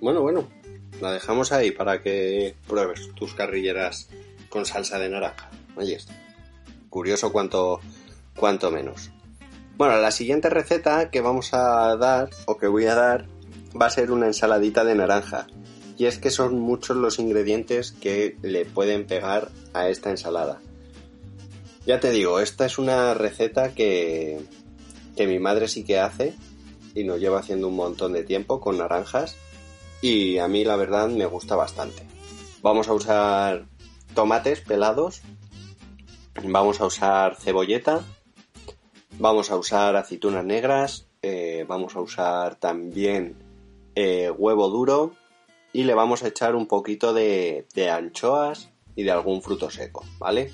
Bueno, 0.00 0.22
bueno, 0.22 0.48
la 1.00 1.12
dejamos 1.12 1.52
ahí 1.52 1.70
para 1.70 2.02
que 2.02 2.56
pruebes 2.66 3.14
tus 3.14 3.34
carrilleras 3.34 4.08
con 4.50 4.66
salsa 4.66 4.98
de 4.98 5.08
naranja. 5.08 5.48
Ahí 5.76 5.94
está. 5.94 6.12
Curioso 6.90 7.32
cuanto, 7.32 7.80
menos. 8.70 9.10
Bueno, 9.76 9.96
la 9.96 10.10
siguiente 10.10 10.50
receta 10.50 11.10
que 11.10 11.22
vamos 11.22 11.54
a 11.54 11.96
dar, 11.96 12.28
o 12.44 12.58
que 12.58 12.66
voy 12.66 12.84
a 12.86 12.94
dar, 12.94 13.26
va 13.80 13.86
a 13.86 13.90
ser 13.90 14.10
una 14.10 14.26
ensaladita 14.26 14.84
de 14.84 14.96
naranja. 14.96 15.46
Y 15.96 16.06
es 16.06 16.18
que 16.18 16.30
son 16.30 16.58
muchos 16.58 16.96
los 16.96 17.18
ingredientes 17.18 17.92
que 17.92 18.36
le 18.42 18.64
pueden 18.66 19.06
pegar 19.06 19.50
a 19.72 19.88
esta 19.88 20.10
ensalada. 20.10 20.60
Ya 21.86 22.00
te 22.00 22.10
digo, 22.10 22.40
esta 22.40 22.66
es 22.66 22.78
una 22.78 23.14
receta 23.14 23.72
que, 23.72 24.40
que 25.16 25.26
mi 25.26 25.38
madre 25.38 25.68
sí 25.68 25.84
que 25.84 25.98
hace 25.98 26.34
y 26.94 27.04
nos 27.04 27.20
lleva 27.20 27.38
haciendo 27.38 27.68
un 27.68 27.76
montón 27.76 28.12
de 28.12 28.24
tiempo 28.24 28.60
con 28.60 28.78
naranjas 28.78 29.36
y 30.02 30.38
a 30.38 30.48
mí 30.48 30.64
la 30.64 30.76
verdad 30.76 31.08
me 31.08 31.26
gusta 31.26 31.56
bastante. 31.56 32.06
Vamos 32.62 32.88
a 32.88 32.94
usar 32.94 33.69
tomates 34.14 34.60
pelados, 34.60 35.22
vamos 36.42 36.80
a 36.80 36.86
usar 36.86 37.36
cebolleta, 37.36 38.02
vamos 39.18 39.50
a 39.50 39.56
usar 39.56 39.96
aceitunas 39.96 40.44
negras, 40.44 41.06
eh, 41.22 41.64
vamos 41.68 41.96
a 41.96 42.00
usar 42.00 42.56
también 42.56 43.36
eh, 43.94 44.30
huevo 44.30 44.68
duro 44.68 45.12
y 45.72 45.84
le 45.84 45.94
vamos 45.94 46.22
a 46.22 46.28
echar 46.28 46.54
un 46.54 46.66
poquito 46.66 47.12
de, 47.12 47.66
de 47.74 47.90
anchoas 47.90 48.70
y 48.96 49.02
de 49.02 49.10
algún 49.10 49.42
fruto 49.42 49.70
seco, 49.70 50.04
¿vale? 50.18 50.52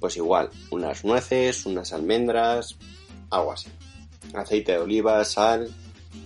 Pues 0.00 0.16
igual, 0.16 0.50
unas 0.70 1.04
nueces, 1.04 1.66
unas 1.66 1.92
almendras, 1.92 2.76
algo 3.30 3.52
así. 3.52 3.68
Aceite 4.34 4.72
de 4.72 4.78
oliva, 4.78 5.24
sal 5.24 5.70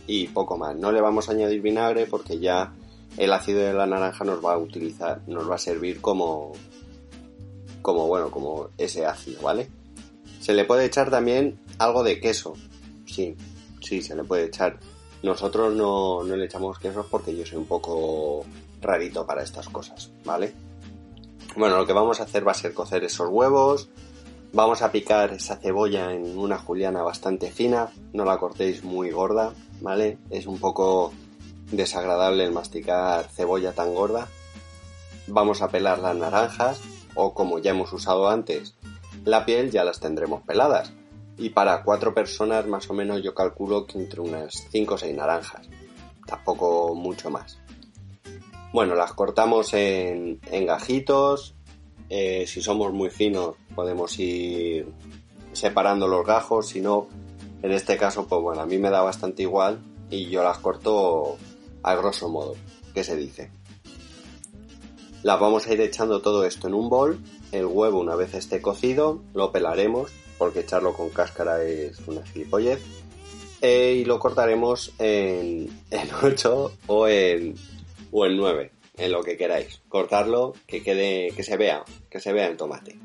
y 0.06 0.28
poco 0.28 0.56
más. 0.58 0.76
No 0.76 0.92
le 0.92 1.00
vamos 1.00 1.28
a 1.28 1.32
añadir 1.32 1.62
vinagre 1.62 2.06
porque 2.06 2.38
ya 2.38 2.72
el 3.16 3.32
ácido 3.32 3.60
de 3.60 3.74
la 3.74 3.86
naranja 3.86 4.24
nos 4.24 4.44
va 4.44 4.54
a 4.54 4.58
utilizar, 4.58 5.22
nos 5.26 5.50
va 5.50 5.56
a 5.56 5.58
servir 5.58 6.00
como, 6.00 6.52
como 7.82 8.06
bueno, 8.06 8.30
como 8.30 8.68
ese 8.78 9.06
ácido, 9.06 9.42
¿vale? 9.42 9.70
Se 10.40 10.52
le 10.52 10.64
puede 10.64 10.86
echar 10.86 11.10
también 11.10 11.60
algo 11.78 12.02
de 12.02 12.20
queso, 12.20 12.54
sí, 13.06 13.36
sí, 13.80 14.02
se 14.02 14.16
le 14.16 14.24
puede 14.24 14.44
echar. 14.44 14.78
Nosotros 15.22 15.72
no, 15.74 16.24
no 16.24 16.36
le 16.36 16.46
echamos 16.46 16.78
quesos 16.78 17.06
porque 17.08 17.36
yo 17.36 17.46
soy 17.46 17.58
un 17.58 17.66
poco 17.66 18.44
rarito 18.80 19.24
para 19.24 19.42
estas 19.42 19.68
cosas, 19.68 20.10
¿vale? 20.24 20.52
Bueno, 21.56 21.76
lo 21.76 21.86
que 21.86 21.92
vamos 21.92 22.20
a 22.20 22.24
hacer 22.24 22.46
va 22.46 22.52
a 22.52 22.56
ser 22.56 22.74
cocer 22.74 23.04
esos 23.04 23.28
huevos, 23.28 23.88
vamos 24.52 24.82
a 24.82 24.90
picar 24.90 25.32
esa 25.32 25.56
cebolla 25.56 26.12
en 26.12 26.38
una 26.38 26.58
juliana 26.58 27.02
bastante 27.02 27.50
fina, 27.50 27.90
no 28.12 28.24
la 28.24 28.38
cortéis 28.38 28.82
muy 28.82 29.10
gorda, 29.10 29.52
¿vale? 29.80 30.18
Es 30.30 30.46
un 30.46 30.58
poco 30.58 31.12
desagradable 31.72 32.44
el 32.44 32.52
masticar 32.52 33.28
cebolla 33.28 33.72
tan 33.72 33.94
gorda. 33.94 34.28
Vamos 35.26 35.62
a 35.62 35.68
pelar 35.68 35.98
las 35.98 36.16
naranjas 36.16 36.80
o 37.14 37.34
como 37.34 37.58
ya 37.58 37.72
hemos 37.72 37.92
usado 37.92 38.28
antes, 38.28 38.74
la 39.24 39.44
piel 39.44 39.70
ya 39.70 39.84
las 39.84 40.00
tendremos 40.00 40.42
peladas. 40.42 40.92
Y 41.36 41.50
para 41.50 41.82
cuatro 41.82 42.14
personas 42.14 42.66
más 42.66 42.88
o 42.90 42.94
menos 42.94 43.22
yo 43.22 43.34
calculo 43.34 43.86
que 43.86 43.98
entre 43.98 44.20
unas 44.20 44.66
5 44.70 44.94
o 44.94 44.98
6 44.98 45.16
naranjas. 45.16 45.68
Tampoco 46.26 46.94
mucho 46.94 47.30
más. 47.30 47.58
Bueno, 48.72 48.94
las 48.94 49.12
cortamos 49.12 49.74
en, 49.74 50.40
gajitos. 50.50 51.54
Eh, 52.08 52.46
si 52.46 52.60
somos 52.60 52.92
muy 52.92 53.10
finos 53.10 53.56
podemos 53.74 54.18
ir 54.18 54.92
separando 55.52 56.06
los 56.06 56.24
gajos. 56.26 56.68
Si 56.68 56.80
no, 56.80 57.08
en 57.62 57.72
este 57.72 57.96
caso, 57.96 58.26
pues 58.26 58.40
bueno, 58.42 58.62
a 58.62 58.66
mí 58.66 58.78
me 58.78 58.90
da 58.90 59.02
bastante 59.02 59.42
igual 59.42 59.82
y 60.10 60.28
yo 60.28 60.42
las 60.42 60.58
corto 60.58 61.38
a 61.82 61.94
grosso 61.94 62.28
modo, 62.28 62.56
que 62.94 63.04
se 63.04 63.16
dice. 63.16 63.50
Las 65.22 65.38
vamos 65.38 65.66
a 65.66 65.72
ir 65.72 65.80
echando 65.80 66.20
todo 66.20 66.44
esto 66.44 66.66
en 66.66 66.74
un 66.74 66.88
bol. 66.88 67.18
El 67.52 67.66
huevo, 67.66 68.00
una 68.00 68.16
vez 68.16 68.34
esté 68.34 68.60
cocido, 68.60 69.22
lo 69.34 69.52
pelaremos, 69.52 70.10
porque 70.36 70.60
echarlo 70.60 70.94
con 70.94 71.10
cáscara 71.10 71.62
es 71.62 72.00
una 72.06 72.26
gilipollez. 72.26 72.80
Eh, 73.60 73.98
y 74.00 74.04
lo 74.04 74.18
cortaremos 74.18 74.92
en, 74.98 75.68
en 75.90 76.08
8 76.22 76.72
o 76.88 77.08
en, 77.08 77.54
o 78.10 78.26
en 78.26 78.36
9, 78.36 78.72
en 78.96 79.12
lo 79.12 79.22
que 79.22 79.36
queráis. 79.36 79.80
Cortarlo, 79.88 80.54
que 80.66 80.82
quede, 80.82 81.30
que 81.36 81.44
se 81.44 81.56
vea, 81.56 81.84
que 82.10 82.18
se 82.18 82.32
vea 82.32 82.48
el 82.48 82.56
tomate. 82.56 82.98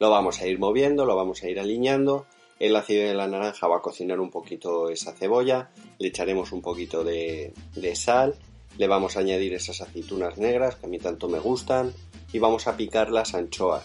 Lo 0.00 0.10
vamos 0.10 0.40
a 0.40 0.46
ir 0.46 0.58
moviendo, 0.58 1.06
lo 1.06 1.14
vamos 1.14 1.42
a 1.42 1.48
ir 1.48 1.60
alineando 1.60 2.26
el 2.58 2.76
ácido 2.76 3.06
de 3.06 3.14
la 3.14 3.26
naranja 3.26 3.66
va 3.66 3.78
a 3.78 3.82
cocinar 3.82 4.20
un 4.20 4.30
poquito 4.30 4.88
esa 4.90 5.12
cebolla, 5.12 5.70
le 5.98 6.08
echaremos 6.08 6.52
un 6.52 6.62
poquito 6.62 7.04
de, 7.04 7.52
sal, 7.94 8.34
le 8.78 8.86
vamos 8.86 9.16
a 9.16 9.20
añadir 9.20 9.54
esas 9.54 9.80
aceitunas 9.80 10.38
negras 10.38 10.76
que 10.76 10.86
a 10.86 10.88
mí 10.88 10.98
tanto 10.98 11.28
me 11.28 11.38
gustan 11.38 11.92
y 12.32 12.38
vamos 12.38 12.66
a 12.66 12.76
picar 12.76 13.10
las 13.10 13.34
anchoas. 13.34 13.84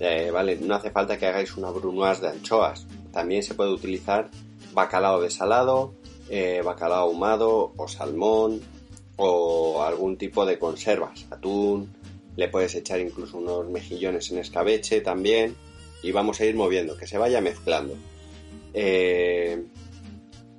Eh, 0.00 0.30
vale, 0.32 0.56
no 0.56 0.74
hace 0.74 0.90
falta 0.90 1.18
que 1.18 1.26
hagáis 1.26 1.56
una 1.56 1.70
brunoise 1.70 2.20
de 2.20 2.28
anchoas. 2.28 2.86
También 3.12 3.42
se 3.42 3.54
puede 3.54 3.72
utilizar 3.72 4.30
bacalao 4.72 5.20
desalado, 5.20 5.94
eh, 6.28 6.62
bacalao 6.64 7.08
ahumado 7.08 7.72
o 7.76 7.88
salmón 7.88 8.60
o 9.16 9.82
algún 9.82 10.16
tipo 10.16 10.46
de 10.46 10.58
conservas, 10.58 11.26
atún, 11.30 11.92
le 12.36 12.48
puedes 12.48 12.76
echar 12.76 13.00
incluso 13.00 13.38
unos 13.38 13.68
mejillones 13.68 14.30
en 14.30 14.38
escabeche 14.38 15.00
también 15.00 15.56
y 16.02 16.12
vamos 16.12 16.40
a 16.40 16.44
ir 16.44 16.54
moviendo, 16.56 16.96
que 16.96 17.06
se 17.06 17.18
vaya 17.18 17.40
mezclando. 17.40 17.94
Eh, 18.74 19.64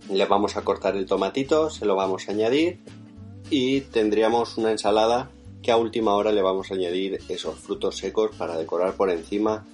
le 0.10 0.26
vamos 0.26 0.58
a 0.58 0.64
cortar 0.64 0.96
el 0.96 1.06
tomatito, 1.06 1.70
se 1.70 1.86
lo 1.86 1.96
vamos 1.96 2.28
a 2.28 2.32
añadir 2.32 2.80
y 3.50 3.82
tendríamos 3.82 4.58
una 4.58 4.72
ensalada 4.72 5.30
que 5.62 5.72
a 5.72 5.78
última 5.78 6.16
hora 6.16 6.32
le 6.32 6.42
vamos 6.42 6.72
a 6.72 6.76
añadir 6.76 7.20
esos 7.30 7.60
frutos 7.60 7.98
secos 7.98 8.36
para 8.36 8.58
decorar 8.58 8.94
por 8.96 9.10
encima. 9.10 9.66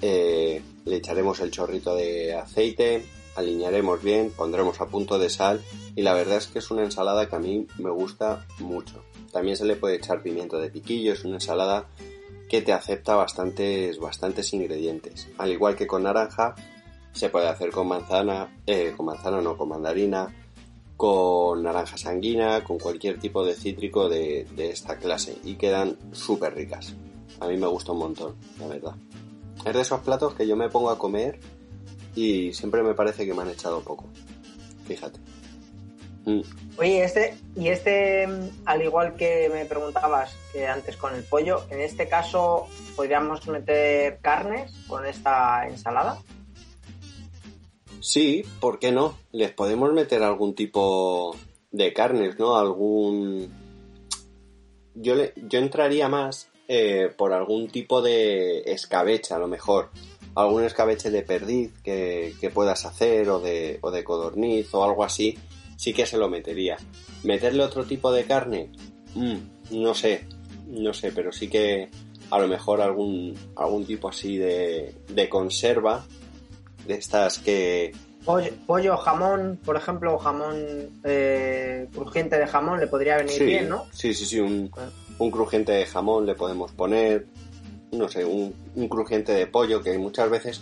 Eh, 0.00 0.62
le 0.84 0.96
echaremos 0.96 1.40
el 1.40 1.50
chorrito 1.50 1.94
de 1.94 2.34
aceite, 2.34 3.04
alinearemos 3.36 4.02
bien, 4.02 4.32
pondremos 4.36 4.80
a 4.80 4.86
punto 4.86 5.18
de 5.18 5.30
sal 5.30 5.60
y 5.94 6.02
la 6.02 6.14
verdad 6.14 6.38
es 6.38 6.46
que 6.46 6.58
es 6.58 6.70
una 6.70 6.82
ensalada 6.82 7.28
que 7.28 7.36
a 7.36 7.40
mí 7.40 7.66
me 7.78 7.90
gusta 7.90 8.46
mucho. 8.58 9.02
También 9.32 9.56
se 9.56 9.64
le 9.64 9.76
puede 9.76 9.96
echar 9.96 10.22
pimiento 10.22 10.58
de 10.58 10.70
piquillo, 10.70 11.12
es 11.12 11.24
una 11.24 11.34
ensalada 11.34 11.86
que 12.48 12.62
te 12.62 12.72
acepta 12.72 13.14
bastantes, 13.14 13.98
bastantes 13.98 14.52
ingredientes. 14.52 15.28
Al 15.38 15.52
igual 15.52 15.76
que 15.76 15.86
con 15.86 16.02
naranja, 16.02 16.54
se 17.12 17.28
puede 17.28 17.48
hacer 17.48 17.70
con 17.70 17.88
manzana, 17.88 18.56
eh, 18.66 18.94
con 18.96 19.06
manzana 19.06 19.40
no, 19.40 19.56
con 19.56 19.68
mandarina, 19.68 20.34
con 20.96 21.62
naranja 21.62 21.96
sanguina, 21.96 22.64
con 22.64 22.78
cualquier 22.78 23.18
tipo 23.18 23.44
de 23.44 23.54
cítrico 23.54 24.08
de, 24.08 24.46
esta 24.56 24.98
clase 24.98 25.36
y 25.44 25.54
quedan 25.54 25.96
súper 26.12 26.54
ricas. 26.54 26.94
A 27.40 27.46
mí 27.46 27.56
me 27.56 27.66
gusta 27.66 27.92
un 27.92 27.98
montón, 27.98 28.36
la 28.58 28.66
verdad. 28.66 28.96
Es 29.64 29.74
de 29.74 29.80
esos 29.80 30.00
platos 30.00 30.34
que 30.34 30.46
yo 30.46 30.56
me 30.56 30.68
pongo 30.68 30.90
a 30.90 30.98
comer 30.98 31.38
y 32.14 32.52
siempre 32.52 32.82
me 32.82 32.94
parece 32.94 33.26
que 33.26 33.34
me 33.34 33.42
han 33.42 33.50
echado 33.50 33.80
poco. 33.80 34.06
Fíjate. 34.86 35.20
Mm. 36.28 36.42
Oye, 36.78 37.04
este, 37.04 37.34
y 37.56 37.68
este, 37.68 38.28
al 38.66 38.82
igual 38.82 39.14
que 39.14 39.48
me 39.50 39.64
preguntabas 39.64 40.36
que 40.52 40.66
antes 40.66 40.96
con 40.98 41.14
el 41.14 41.24
pollo, 41.24 41.62
en 41.70 41.80
este 41.80 42.06
caso, 42.06 42.66
¿podríamos 42.94 43.48
meter 43.48 44.18
carnes 44.20 44.70
con 44.86 45.06
esta 45.06 45.66
ensalada? 45.66 46.18
Sí, 48.00 48.44
¿por 48.60 48.78
qué 48.78 48.92
no? 48.92 49.16
Les 49.32 49.52
podemos 49.52 49.90
meter 49.94 50.22
algún 50.22 50.54
tipo 50.54 51.34
de 51.72 51.94
carnes, 51.94 52.38
¿no? 52.38 52.56
Algún... 52.56 53.50
Yo, 54.94 55.14
le, 55.14 55.32
yo 55.36 55.58
entraría 55.60 56.08
más 56.08 56.50
eh, 56.68 57.10
por 57.16 57.32
algún 57.32 57.68
tipo 57.68 58.02
de 58.02 58.60
escabeche, 58.66 59.32
a 59.32 59.38
lo 59.38 59.48
mejor. 59.48 59.88
Algún 60.34 60.62
escabeche 60.64 61.10
de 61.10 61.22
perdiz 61.22 61.72
que, 61.82 62.50
puedas 62.52 62.84
hacer, 62.84 63.30
o 63.30 63.40
de, 63.40 63.78
o 63.80 63.90
de 63.90 64.04
codorniz, 64.04 64.72
o 64.74 64.84
algo 64.84 65.02
así, 65.02 65.36
sí 65.78 65.94
que 65.94 66.04
se 66.04 66.18
lo 66.18 66.28
metería. 66.28 66.76
¿Meterle 67.22 67.62
otro 67.62 67.84
tipo 67.84 68.12
de 68.12 68.24
carne? 68.24 68.70
Mm, 69.14 69.80
no 69.80 69.94
sé, 69.94 70.26
no 70.66 70.92
sé, 70.92 71.12
pero 71.12 71.32
sí 71.32 71.48
que 71.48 71.88
a 72.30 72.38
lo 72.38 72.48
mejor 72.48 72.82
algún, 72.82 73.34
algún 73.56 73.86
tipo 73.86 74.08
así 74.08 74.36
de, 74.36 74.94
de 75.08 75.28
conserva 75.28 76.04
de 76.86 76.94
estas 76.94 77.38
que... 77.38 77.94
Pollo, 78.66 78.96
jamón, 78.98 79.58
por 79.64 79.76
ejemplo, 79.76 80.18
jamón 80.18 81.00
eh, 81.04 81.86
crujiente 81.94 82.38
de 82.38 82.46
jamón 82.46 82.78
le 82.78 82.86
podría 82.86 83.16
venir 83.16 83.42
bien, 83.42 83.68
¿no? 83.70 83.86
Sí, 83.92 84.12
sí, 84.12 84.26
sí, 84.26 84.38
un, 84.38 84.70
un, 85.18 85.30
crujiente 85.30 85.72
de 85.72 85.86
jamón 85.86 86.26
le 86.26 86.34
podemos 86.34 86.72
poner, 86.72 87.26
no 87.92 88.06
sé, 88.08 88.26
un, 88.26 88.54
un 88.74 88.88
crujiente 88.88 89.32
de 89.32 89.46
pollo 89.46 89.80
que 89.80 89.96
muchas 89.96 90.28
veces 90.28 90.60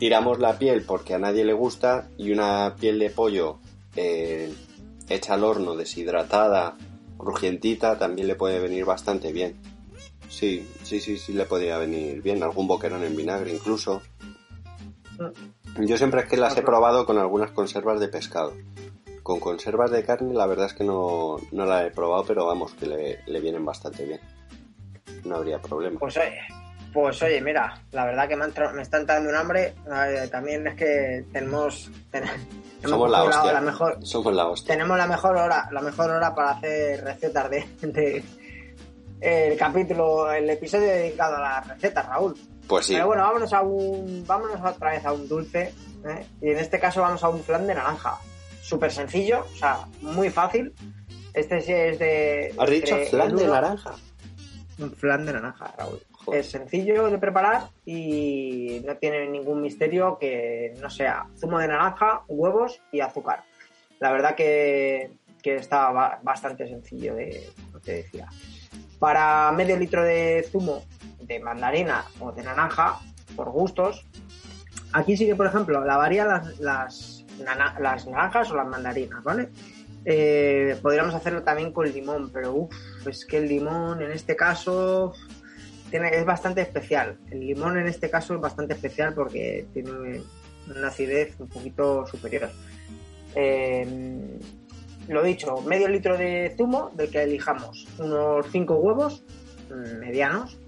tiramos 0.00 0.40
la 0.40 0.58
piel 0.58 0.82
porque 0.82 1.14
a 1.14 1.18
nadie 1.18 1.44
le 1.44 1.52
gusta 1.52 2.08
y 2.18 2.32
una 2.32 2.74
piel 2.80 2.98
de 2.98 3.10
pollo 3.10 3.60
eh, 3.96 4.52
hecha 5.08 5.34
al 5.34 5.44
horno, 5.44 5.76
deshidratada, 5.76 6.76
crujientita, 7.18 7.98
también 7.98 8.28
le 8.28 8.34
puede 8.34 8.60
venir 8.60 8.84
bastante 8.84 9.32
bien. 9.32 9.56
Sí, 10.28 10.68
sí, 10.82 11.00
sí, 11.00 11.18
sí 11.18 11.32
le 11.32 11.44
podría 11.44 11.78
venir 11.78 12.22
bien. 12.22 12.42
Algún 12.42 12.66
boquerón 12.66 13.04
en 13.04 13.16
vinagre 13.16 13.52
incluso. 13.52 14.02
Yo 15.80 15.96
siempre 15.96 16.22
es 16.22 16.26
que 16.26 16.36
las 16.36 16.56
he 16.56 16.62
probado 16.62 17.06
con 17.06 17.18
algunas 17.18 17.50
conservas 17.52 18.00
de 18.00 18.08
pescado. 18.08 18.52
Con 19.22 19.40
conservas 19.40 19.90
de 19.90 20.04
carne 20.04 20.34
la 20.34 20.46
verdad 20.46 20.66
es 20.66 20.74
que 20.74 20.84
no, 20.84 21.36
no 21.52 21.66
la 21.66 21.86
he 21.86 21.90
probado, 21.90 22.24
pero 22.26 22.46
vamos, 22.46 22.74
que 22.74 22.86
le, 22.86 23.20
le 23.26 23.40
vienen 23.40 23.64
bastante 23.64 24.04
bien. 24.04 24.20
No 25.24 25.36
habría 25.36 25.60
problema. 25.60 25.98
Pues 25.98 26.16
oye, 26.16 26.40
pues 26.94 27.20
oye, 27.22 27.40
mira, 27.40 27.82
la 27.90 28.04
verdad 28.04 28.28
que 28.28 28.36
me, 28.36 28.46
me 28.72 28.82
está 28.82 28.98
entrando 28.98 29.28
un 29.28 29.34
hambre. 29.34 29.74
también 30.30 30.66
es 30.68 30.76
que 30.76 31.24
tenemos, 31.32 31.90
somos 32.82 33.10
la 33.10 33.24
hostia. 33.24 33.60
mejor, 33.60 33.98
somos 34.06 34.32
la 34.32 34.46
hostia. 34.46 34.74
Tenemos 34.74 34.96
la 34.96 35.08
mejor 35.08 35.36
hora, 35.36 35.68
la 35.72 35.80
mejor 35.80 36.10
hora 36.10 36.32
para 36.34 36.52
hacer 36.52 37.02
recetas 37.02 37.50
de, 37.50 38.24
el 39.20 39.56
capítulo, 39.58 40.30
el 40.30 40.48
episodio 40.48 40.86
dedicado 40.86 41.36
a 41.36 41.40
las 41.40 41.68
recetas, 41.68 42.06
Raúl. 42.06 42.38
Pues 42.68 42.86
sí. 42.86 42.94
Pero 42.94 43.08
bueno, 43.08 43.22
vámonos 43.24 43.52
a 43.52 43.62
un, 43.62 44.24
vámonos 44.26 44.60
otra 44.64 44.92
vez 44.92 45.04
a 45.04 45.12
un 45.12 45.26
dulce. 45.28 45.74
¿eh? 46.06 46.26
Y 46.40 46.50
en 46.50 46.58
este 46.58 46.78
caso 46.78 47.00
vamos 47.00 47.24
a 47.24 47.28
un 47.28 47.42
flan 47.42 47.66
de 47.66 47.74
naranja. 47.74 48.18
Súper 48.62 48.92
sencillo, 48.92 49.44
o 49.52 49.56
sea, 49.56 49.80
muy 50.00 50.30
fácil. 50.30 50.72
Este 51.32 51.60
sí 51.60 51.72
es 51.72 51.98
de. 51.98 52.54
¿Has 52.56 52.70
dicho 52.70 52.96
flan 53.10 53.34
de 53.34 53.46
naranja? 53.48 53.94
Un 54.78 54.92
flan 54.92 55.26
de 55.26 55.32
naranja, 55.32 55.74
Raúl. 55.76 56.00
Es 56.32 56.50
sencillo 56.50 57.10
de 57.10 57.18
preparar 57.18 57.68
y 57.84 58.80
no 58.84 58.96
tiene 58.96 59.28
ningún 59.28 59.60
misterio 59.60 60.18
que 60.18 60.74
no 60.80 60.88
sea 60.88 61.26
zumo 61.38 61.58
de 61.58 61.68
naranja, 61.68 62.22
huevos 62.28 62.80
y 62.92 63.00
azúcar. 63.00 63.44
La 64.00 64.12
verdad 64.12 64.34
que, 64.34 65.12
está 65.42 65.90
bastante 66.22 66.66
sencillo 66.66 67.14
de, 67.14 67.50
te 67.82 67.92
decía. 67.96 68.28
Para 68.98 69.52
medio 69.52 69.76
litro 69.76 70.02
de 70.02 70.46
zumo 70.50 70.82
de 71.20 71.40
mandarina 71.40 72.04
o 72.20 72.32
de 72.32 72.42
naranja, 72.42 72.98
por 73.36 73.50
gustos, 73.50 74.06
aquí 74.92 75.16
sí 75.16 75.26
que, 75.26 75.36
por 75.36 75.46
ejemplo, 75.46 75.84
lavaría 75.84 76.24
las, 76.24 76.58
las, 76.58 77.24
las 77.78 78.06
naranjas 78.06 78.50
o 78.50 78.56
las 78.56 78.66
mandarinas, 78.66 79.22
¿vale? 79.22 79.50
Eh, 80.06 80.78
podríamos 80.82 81.14
hacerlo 81.14 81.42
también 81.42 81.72
con 81.72 81.90
limón, 81.90 82.30
pero 82.30 82.52
uff, 82.52 83.06
es 83.06 83.24
que 83.24 83.38
el 83.38 83.48
limón 83.48 84.02
en 84.02 84.12
este 84.12 84.36
caso 84.36 85.14
es 86.02 86.24
bastante 86.24 86.60
especial. 86.60 87.18
El 87.30 87.40
limón 87.40 87.78
en 87.78 87.86
este 87.86 88.10
caso 88.10 88.34
es 88.34 88.40
bastante 88.40 88.74
especial 88.74 89.14
porque 89.14 89.66
tiene 89.72 90.22
una 90.68 90.88
acidez 90.88 91.38
un 91.38 91.48
poquito 91.48 92.06
superior. 92.06 92.50
Eh, 93.34 94.38
lo 95.08 95.22
dicho, 95.22 95.60
medio 95.62 95.88
litro 95.88 96.16
de 96.16 96.54
zumo 96.56 96.90
del 96.94 97.10
que 97.10 97.22
elijamos, 97.22 97.86
unos 97.98 98.46
5 98.50 98.74
huevos 98.74 99.24
medianos. 100.00 100.58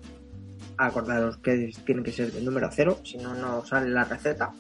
Acordaros 0.79 1.39
que 1.39 1.73
tiene 1.87 2.03
que 2.03 2.13
ser 2.13 2.31
el 2.37 2.45
número 2.45 2.69
0, 2.71 3.01
si 3.03 3.17
no, 3.17 3.35
no 3.35 3.65
sale 3.65 3.89
la 3.89 4.05
receta. 4.05 4.53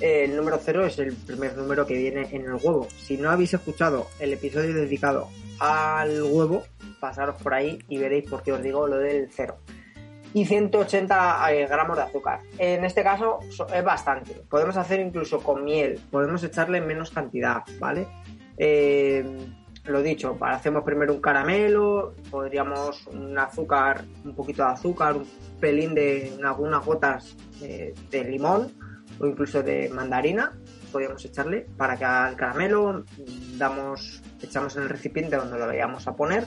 El 0.00 0.34
número 0.34 0.58
0 0.60 0.86
es 0.86 0.98
el 0.98 1.14
primer 1.14 1.56
número 1.56 1.86
que 1.86 1.94
viene 1.94 2.26
en 2.32 2.42
el 2.46 2.54
huevo. 2.54 2.88
Si 2.98 3.16
no 3.16 3.30
habéis 3.30 3.54
escuchado 3.54 4.08
el 4.18 4.32
episodio 4.32 4.74
dedicado 4.74 5.28
al 5.60 6.20
huevo, 6.24 6.64
pasaros 6.98 7.40
por 7.40 7.54
ahí 7.54 7.78
y 7.88 7.98
veréis 7.98 8.28
por 8.28 8.42
qué 8.42 8.52
os 8.52 8.60
digo 8.60 8.88
lo 8.88 8.98
del 8.98 9.28
0 9.30 9.56
y 10.34 10.44
180 10.44 11.52
eh, 11.52 11.66
gramos 11.66 11.96
de 11.96 12.02
azúcar. 12.02 12.40
En 12.58 12.84
este 12.84 13.02
caso 13.02 13.38
es 13.72 13.84
bastante. 13.84 14.42
Podemos 14.50 14.76
hacer 14.76 15.00
incluso 15.00 15.40
con 15.40 15.64
miel, 15.64 16.00
podemos 16.10 16.42
echarle 16.42 16.80
menos 16.80 17.10
cantidad, 17.10 17.62
¿vale? 17.78 18.06
Eh, 18.58 19.24
lo 19.84 20.02
dicho, 20.02 20.36
hacemos 20.40 20.82
primero 20.82 21.14
un 21.14 21.20
caramelo, 21.20 22.14
podríamos 22.30 23.06
un 23.06 23.38
azúcar, 23.38 24.04
un 24.24 24.34
poquito 24.34 24.64
de 24.64 24.72
azúcar, 24.72 25.16
un 25.16 25.26
pelín 25.60 25.94
de 25.94 26.36
algunas 26.42 26.84
gotas 26.84 27.36
de, 27.60 27.94
de 28.10 28.24
limón 28.24 28.72
o 29.20 29.26
incluso 29.26 29.62
de 29.62 29.88
mandarina, 29.90 30.52
podríamos 30.90 31.24
echarle 31.24 31.66
para 31.76 31.96
que 31.96 32.04
al 32.04 32.34
caramelo 32.34 33.04
damos, 33.56 34.22
echamos 34.42 34.76
en 34.76 34.84
el 34.84 34.88
recipiente 34.88 35.36
donde 35.36 35.58
lo 35.58 35.66
vayamos 35.66 36.08
a 36.08 36.16
poner 36.16 36.46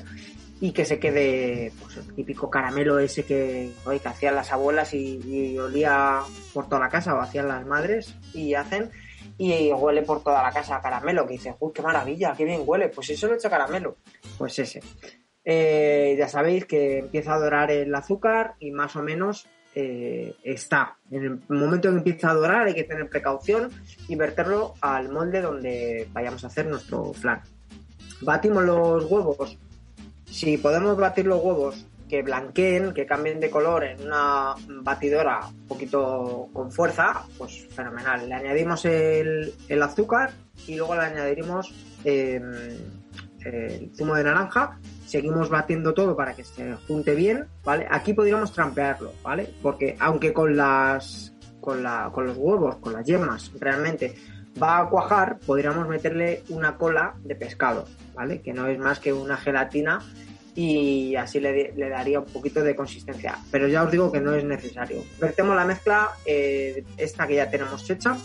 y 0.60 0.72
que 0.72 0.86
se 0.86 1.00
quede 1.00 1.72
pues, 1.80 1.98
el 1.98 2.14
típico 2.16 2.50
caramelo 2.50 3.00
ese 3.00 3.24
que, 3.26 3.72
que 3.86 4.08
hacían 4.08 4.36
las 4.36 4.52
abuelas 4.52 4.94
y, 4.94 5.58
olía 5.60 6.22
por 6.54 6.68
toda 6.68 6.82
la 6.82 6.90
casa 6.90 7.16
o 7.16 7.20
hacían 7.20 7.48
las 7.48 7.66
madres 7.66 8.16
y 8.34 8.54
hacen 8.54 8.90
y 9.38 9.72
huele 9.72 10.02
por 10.02 10.24
toda 10.24 10.42
la 10.42 10.52
casa 10.52 10.78
a 10.78 10.82
caramelo 10.82 11.28
que 11.28 11.34
dice 11.34 11.56
uy 11.60 11.72
qué 11.74 11.82
maravilla 11.82 12.34
qué 12.36 12.44
bien 12.44 12.64
huele 12.66 12.90
pues 12.90 13.10
eso 13.12 13.28
lo 13.28 13.34
he 13.34 13.38
hecho 13.38 13.50
caramelo 13.50 13.98
pues 14.38 14.58
ese. 14.60 14.82
Eh, 15.50 16.16
ya 16.18 16.28
sabéis 16.28 16.66
que 16.66 17.00
empieza 17.00 17.34
a 17.34 17.40
dorar 17.40 17.72
el 17.72 17.94
azúcar 17.96 18.56
y 18.60 18.72
más 18.72 18.96
o 18.98 19.02
menos 19.02 19.48
eh, 19.76 20.36
está. 20.44 20.98
En 21.10 21.24
el 21.24 21.42
momento 21.48 21.88
en 21.88 21.94
que 21.94 22.10
empieza 22.10 22.32
a 22.32 22.34
dorar 22.34 22.68
hay 22.68 22.74
que 22.74 22.84
tener 22.84 23.08
precaución 23.08 23.70
y 24.10 24.16
verterlo 24.16 24.74
al 24.82 25.10
molde 25.10 25.40
donde 25.40 26.10
vayamos 26.12 26.44
a 26.44 26.48
hacer 26.48 26.66
nuestro 26.66 27.14
flan. 27.14 27.44
Batimos 28.22 28.66
los 28.66 29.06
huevos 29.10 29.58
si 30.30 30.58
podemos 30.58 30.98
batir 30.98 31.26
los 31.26 31.44
huevos 31.44 31.86
que 32.08 32.22
blanqueen, 32.22 32.94
que 32.94 33.06
cambien 33.06 33.40
de 33.40 33.50
color 33.50 33.84
en 33.84 34.02
una 34.02 34.56
batidora 34.82 35.48
un 35.48 35.68
poquito 35.68 36.50
con 36.54 36.72
fuerza, 36.72 37.24
pues 37.38 37.68
fenomenal. 37.70 38.28
Le 38.28 38.36
añadimos 38.36 38.86
el, 38.86 39.54
azúcar 39.82 40.32
y 40.66 40.76
luego 40.76 40.96
le 40.96 41.02
añadiremos 41.02 41.74
em, 42.04 42.78
el 43.44 43.92
zumo 43.96 44.16
de 44.16 44.24
naranja, 44.24 44.80
seguimos 45.06 45.50
batiendo 45.50 45.94
todo 45.94 46.16
para 46.16 46.34
que 46.34 46.44
se 46.44 46.76
junte 46.88 47.16
bien, 47.16 47.48
¿vale? 47.64 47.88
Aquí 47.90 48.14
podríamos 48.14 48.52
trampearlo, 48.54 49.14
¿vale? 49.24 49.54
Porque 49.62 49.96
aunque 50.00 50.34
con 50.34 50.56
las 50.56 51.34
con, 51.60 51.84
la, 51.84 52.10
con 52.14 52.26
los 52.26 52.38
huevos, 52.38 52.78
con 52.78 52.94
las 52.94 53.06
yemas, 53.06 53.52
realmente 53.60 54.16
va 54.62 54.80
a 54.80 54.90
cuajar, 54.90 55.40
podríamos 55.40 55.88
meterle 55.88 56.44
una 56.50 56.78
cola 56.78 57.16
de 57.24 57.36
pescado, 57.36 57.86
¿vale? 58.14 58.42
Que 58.42 58.54
no 58.54 58.68
es 58.68 58.80
más 58.80 59.00
que 59.00 59.14
una 59.14 59.38
gelatina 59.38 60.00
y 60.56 61.16
así 61.16 61.40
le, 61.40 61.74
daría 61.76 62.20
un 62.20 62.26
poquito 62.26 62.64
de 62.64 62.76
consistencia. 62.76 63.38
Pero 63.52 63.68
ya 63.68 63.84
os 63.84 63.92
digo 63.92 64.12
que 64.12 64.20
no 64.20 64.34
es 64.34 64.44
necesario. 64.44 65.04
Vertemos 65.20 65.56
la 65.56 65.66
mezcla, 65.66 66.10
eh, 66.26 66.84
esta 66.98 67.28
que 67.28 67.36
ya 67.36 67.50
tenemos 67.50 67.88
hecha, 67.90 68.18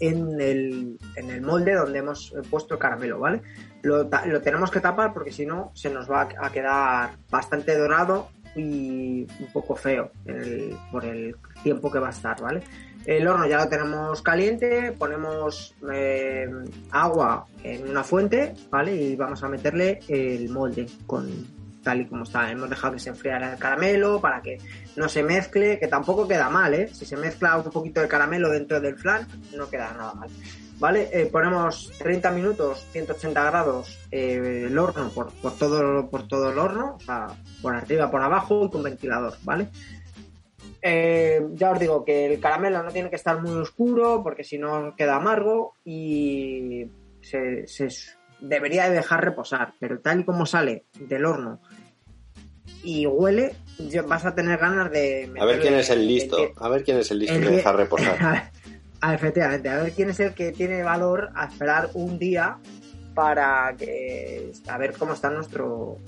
en 0.00 0.40
el, 0.40 0.98
en 1.14 1.30
el 1.30 1.42
molde 1.42 1.74
donde 1.74 1.98
hemos 1.98 2.34
puesto 2.50 2.74
el 2.74 2.80
caramelo, 2.80 3.20
¿vale? 3.20 3.42
Lo, 3.82 4.08
tenemos 4.42 4.70
que 4.70 4.80
tapar 4.80 5.12
porque 5.12 5.30
si 5.30 5.46
no 5.46 5.70
se 5.74 5.90
nos 5.90 6.10
va 6.10 6.22
a 6.22 6.50
quedar 6.50 7.10
bastante 7.30 7.76
dorado 7.76 8.28
y 8.56 9.26
un 9.38 9.52
poco 9.52 9.76
feo 9.76 10.10
por 10.90 11.04
el 11.04 11.36
tiempo 11.62 11.90
que 11.90 11.98
va 11.98 12.08
a 12.08 12.10
estar, 12.10 12.40
¿vale? 12.40 12.62
El 13.04 13.26
horno 13.26 13.46
ya 13.46 13.58
lo 13.58 13.68
tenemos 13.68 14.22
caliente, 14.22 14.92
ponemos 14.98 15.74
eh, 15.92 16.48
agua 16.90 17.46
en 17.62 17.88
una 17.88 18.04
fuente, 18.04 18.54
¿vale? 18.70 18.94
Y 18.94 19.16
vamos 19.16 19.42
a 19.42 19.48
meterle 19.48 20.00
el 20.08 20.48
molde 20.50 20.86
con 21.06 21.28
tal 21.82 22.02
y 22.02 22.06
como 22.06 22.24
está. 22.24 22.50
Hemos 22.50 22.68
dejado 22.68 22.94
que 22.94 23.00
se 23.00 23.10
enfriara 23.10 23.52
el 23.52 23.58
caramelo 23.58 24.20
para 24.20 24.42
que 24.42 24.58
no 24.96 25.08
se 25.08 25.22
mezcle, 25.22 25.78
que 25.78 25.88
tampoco 25.88 26.28
queda 26.28 26.48
mal, 26.50 26.74
¿eh? 26.74 26.88
Si 26.92 27.04
se 27.04 27.16
mezcla 27.16 27.56
un 27.56 27.70
poquito 27.70 28.00
de 28.00 28.08
caramelo 28.08 28.50
dentro 28.50 28.80
del 28.80 28.96
flan, 28.96 29.26
no 29.56 29.68
queda 29.68 29.92
nada 29.92 30.14
mal. 30.14 30.30
¿Vale? 30.78 31.10
Eh, 31.12 31.26
ponemos 31.26 31.92
30 31.98 32.30
minutos, 32.30 32.86
180 32.92 33.44
grados 33.44 33.98
eh, 34.10 34.64
el 34.66 34.78
horno 34.78 35.10
por, 35.10 35.30
por, 35.34 35.52
todo, 35.58 36.08
por 36.08 36.26
todo 36.26 36.50
el 36.50 36.58
horno, 36.58 36.96
o 36.96 37.00
sea, 37.00 37.26
por 37.60 37.74
arriba, 37.74 38.10
por 38.10 38.22
abajo 38.22 38.64
y 38.64 38.70
con 38.70 38.82
ventilador, 38.82 39.34
¿vale? 39.42 39.68
Eh, 40.82 41.42
ya 41.54 41.72
os 41.72 41.78
digo 41.78 42.04
que 42.04 42.26
el 42.26 42.40
caramelo 42.40 42.82
no 42.82 42.90
tiene 42.90 43.10
que 43.10 43.16
estar 43.16 43.40
muy 43.40 43.52
oscuro 43.52 44.22
porque 44.22 44.44
si 44.44 44.56
no 44.58 44.94
queda 44.96 45.16
amargo 45.16 45.74
y 45.84 46.86
se, 47.20 47.66
debería 48.40 48.88
de 48.88 48.96
dejar 48.96 49.22
reposar, 49.24 49.74
pero 49.78 50.00
tal 50.00 50.20
y 50.20 50.24
como 50.24 50.46
sale 50.46 50.86
del 50.98 51.26
horno 51.26 51.60
y 52.82 53.04
huele, 53.06 53.54
vas 54.06 54.24
a 54.24 54.34
tener 54.34 54.58
ganas 54.58 54.90
de... 54.90 55.30
A 55.38 55.44
ver 55.44 55.60
quién 55.60 55.74
es 55.74 55.90
el 55.90 56.06
listo, 56.06 56.38
a 56.56 56.68
ver 56.68 56.82
quién 56.82 56.96
es 56.96 57.10
el 57.10 57.18
listo 57.18 57.38
de 57.38 57.50
dejar 57.56 57.76
reposar. 57.76 58.50
efectivamente, 59.14 59.68
a 59.68 59.82
ver 59.82 59.92
quién 59.92 60.10
es 60.10 60.20
el 60.20 60.32
que 60.32 60.52
tiene 60.52 60.82
valor 60.82 61.30
a 61.34 61.46
esperar 61.46 61.90
un 61.92 62.18
día 62.18 62.58
para 63.14 63.74
que 63.76 64.52
a 64.68 64.78
ver 64.78 64.94
cómo 64.96 65.12
está 65.12 65.28
nuestro 65.30 65.98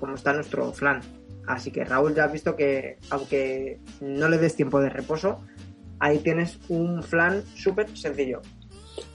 cómo 0.00 0.14
está 0.14 0.32
nuestro 0.32 0.72
flan. 0.72 1.00
Así 1.46 1.70
que 1.70 1.84
Raúl 1.84 2.14
ya 2.14 2.24
has 2.24 2.32
visto 2.32 2.56
que 2.56 2.98
aunque 3.10 3.80
no 4.00 4.28
le 4.28 4.38
des 4.38 4.54
tiempo 4.54 4.80
de 4.80 4.88
reposo, 4.88 5.40
ahí 5.98 6.18
tienes 6.18 6.58
un 6.68 7.02
flan 7.02 7.42
súper 7.54 7.96
sencillo. 7.96 8.42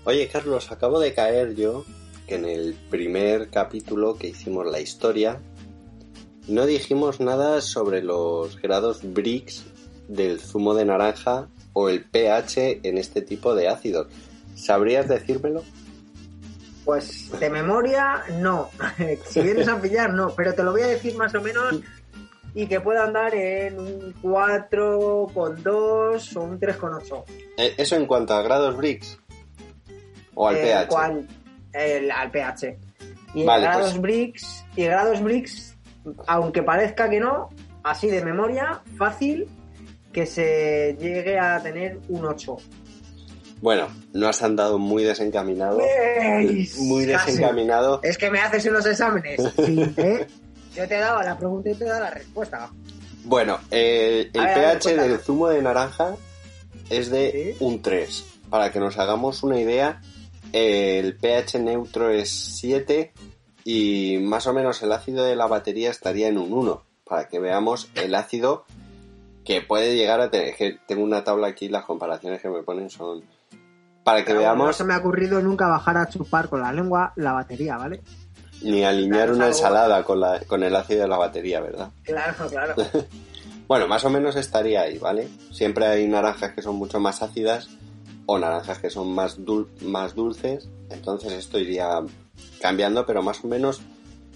Oye 0.03 0.27
Carlos, 0.27 0.71
acabo 0.71 0.99
de 0.99 1.13
caer 1.13 1.55
yo 1.55 1.85
que 2.27 2.35
en 2.35 2.45
el 2.45 2.75
primer 2.89 3.49
capítulo 3.49 4.17
que 4.17 4.27
hicimos 4.27 4.65
la 4.65 4.79
historia 4.79 5.39
no 6.47 6.65
dijimos 6.65 7.19
nada 7.19 7.61
sobre 7.61 8.01
los 8.01 8.61
grados 8.61 9.01
Brix 9.03 9.65
del 10.07 10.39
zumo 10.39 10.73
de 10.73 10.85
naranja 10.85 11.49
o 11.73 11.89
el 11.89 12.05
pH 12.05 12.79
en 12.83 12.97
este 12.97 13.21
tipo 13.21 13.53
de 13.53 13.67
ácidos. 13.67 14.07
¿Sabrías 14.55 15.07
decírmelo? 15.07 15.63
Pues 16.85 17.29
de 17.37 17.49
memoria 17.49 18.23
no. 18.39 18.69
si 19.29 19.41
vienes 19.41 19.67
a 19.67 19.79
pillar 19.81 20.13
no, 20.13 20.29
pero 20.35 20.53
te 20.53 20.63
lo 20.63 20.71
voy 20.71 20.81
a 20.81 20.87
decir 20.87 21.15
más 21.15 21.35
o 21.35 21.41
menos 21.41 21.81
y 22.53 22.67
que 22.67 22.79
pueda 22.79 23.03
andar 23.03 23.33
en 23.35 23.79
un 23.79 24.13
4,2 24.21 26.35
o 26.35 26.41
un 26.41 26.59
3,8. 26.59 27.23
Eh, 27.57 27.73
¿Eso 27.77 27.95
en 27.95 28.05
cuanto 28.05 28.33
a 28.33 28.41
grados 28.41 28.75
Brix? 28.75 29.19
¿O 30.33 30.47
al 30.47 30.55
pH? 30.55 30.95
al 30.95 32.31
pH. 32.31 32.77
Y 33.33 33.43
grados 33.43 33.91
pues- 33.91 34.01
Brix, 34.01 34.65
y 34.75 34.85
grados 34.85 35.21
Brix, 35.21 35.77
aunque 36.27 36.63
parezca 36.63 37.09
que 37.09 37.19
no, 37.19 37.49
así 37.83 38.07
de 38.07 38.23
memoria, 38.23 38.81
fácil, 38.97 39.47
que 40.11 40.25
se 40.25 40.97
llegue 40.99 41.37
a 41.37 41.61
tener 41.61 41.99
un 42.09 42.25
8. 42.25 42.57
Bueno, 43.61 43.87
no 44.13 44.27
has 44.27 44.43
andado 44.43 44.77
muy 44.77 45.03
desencaminado. 45.03 45.79
muy 46.79 47.05
desencaminado. 47.05 47.99
Es 48.03 48.17
que 48.17 48.29
me 48.29 48.39
haces 48.39 48.65
unos 48.65 48.85
exámenes. 48.85 49.41
sí, 49.65 49.93
¿eh? 49.97 50.27
Yo 50.77 50.87
te 50.87 50.95
he 50.95 50.99
dado 50.99 51.23
la 51.23 51.35
pregunta 51.35 51.71
y 51.71 51.73
te 51.73 51.85
he 51.85 51.87
dado 51.87 52.01
la 52.01 52.11
respuesta. 52.11 52.69
Bueno, 53.23 53.59
el 53.71 54.29
pH 54.31 54.95
del 54.95 55.17
zumo 55.17 55.49
de 55.49 55.61
naranja 55.61 56.15
es 56.89 57.09
de 57.09 57.57
un 57.59 57.81
3. 57.81 58.25
Para 58.51 58.71
que 58.71 58.79
nos 58.79 58.99
hagamos 58.99 59.41
una 59.41 59.59
idea, 59.59 60.01
el 60.53 61.17
pH 61.17 61.59
neutro 61.59 62.11
es 62.11 62.29
7 62.29 63.11
y 63.63 64.19
más 64.21 64.45
o 64.45 64.53
menos 64.53 64.83
el 64.83 64.91
ácido 64.91 65.25
de 65.25 65.35
la 65.35 65.47
batería 65.47 65.89
estaría 65.89 66.27
en 66.27 66.37
un 66.37 66.53
1. 66.53 66.83
Para 67.05 67.27
que 67.27 67.39
veamos 67.39 67.89
el 67.95 68.13
ácido 68.13 68.65
que 69.43 69.61
puede 69.61 69.95
llegar 69.95 70.21
a 70.21 70.29
tener. 70.29 70.55
Que 70.55 70.77
tengo 70.87 71.03
una 71.03 71.23
tabla 71.23 71.47
aquí, 71.47 71.69
las 71.69 71.85
comparaciones 71.85 72.39
que 72.39 72.49
me 72.49 72.61
ponen 72.61 72.91
son. 72.91 73.23
Para 74.03 74.23
que 74.23 74.33
veamos. 74.33 74.67
No 74.67 74.73
se 74.73 74.83
me 74.83 74.93
ha 74.93 74.97
ocurrido 74.99 75.41
nunca 75.41 75.67
bajar 75.67 75.97
a 75.97 76.07
chupar 76.07 76.49
con 76.49 76.61
la 76.61 76.71
lengua 76.71 77.13
la 77.15 77.33
batería, 77.33 77.77
¿vale? 77.77 78.01
Ni 78.61 78.83
alinear 78.83 79.31
una 79.31 79.47
ensalada 79.47 80.03
con, 80.03 80.19
la, 80.19 80.39
con 80.41 80.63
el 80.63 80.75
ácido 80.75 81.01
de 81.01 81.07
la 81.07 81.17
batería, 81.17 81.61
¿verdad? 81.61 81.89
Claro, 82.03 82.47
claro. 82.47 82.75
bueno, 83.67 83.87
más 83.87 84.03
o 84.05 84.09
menos 84.09 84.35
estaría 84.35 84.81
ahí, 84.81 84.97
¿vale? 84.97 85.27
Siempre 85.51 85.85
hay 85.85 86.07
naranjas 86.07 86.53
que 86.53 86.61
son 86.61 86.75
mucho 86.75 86.99
más 86.99 87.21
ácidas 87.21 87.69
o 88.25 88.39
naranjas 88.39 88.79
que 88.79 88.89
son 88.89 89.13
más, 89.13 89.37
más 89.81 90.15
dulces, 90.15 90.69
entonces 90.89 91.33
esto 91.33 91.59
iría 91.59 92.01
cambiando, 92.59 93.05
pero 93.05 93.21
más 93.21 93.43
o 93.43 93.47
menos 93.47 93.81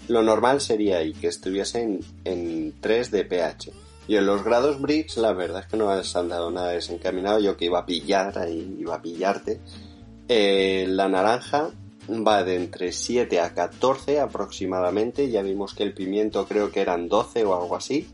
lo 0.08 0.22
normal 0.22 0.60
sería 0.60 0.98
ahí, 0.98 1.12
que 1.12 1.28
estuviese 1.28 1.82
en, 1.82 2.00
en 2.24 2.74
3 2.80 3.10
de 3.10 3.24
pH. 3.24 3.72
Y 4.08 4.16
en 4.16 4.26
los 4.26 4.42
grados 4.42 4.80
Brix, 4.80 5.16
la 5.16 5.32
verdad 5.32 5.60
es 5.60 5.66
que 5.68 5.76
no 5.76 5.88
has 5.88 6.14
andado 6.16 6.50
nada 6.50 6.70
desencaminado. 6.70 7.38
Yo 7.38 7.56
que 7.56 7.66
iba 7.66 7.78
a 7.78 7.86
pillar 7.86 8.36
ahí, 8.38 8.76
iba 8.78 8.96
a 8.96 9.02
pillarte. 9.02 9.60
Eh, 10.28 10.86
la 10.88 11.08
naranja 11.08 11.70
va 12.08 12.44
de 12.44 12.56
entre 12.56 12.92
7 12.92 13.40
a 13.40 13.54
14 13.54 14.20
aproximadamente. 14.20 15.30
Ya 15.30 15.42
vimos 15.42 15.74
que 15.74 15.82
el 15.82 15.94
pimiento 15.94 16.46
creo 16.46 16.70
que 16.70 16.80
eran 16.80 17.08
12 17.08 17.44
o 17.44 17.60
algo 17.60 17.76
así. 17.76 18.08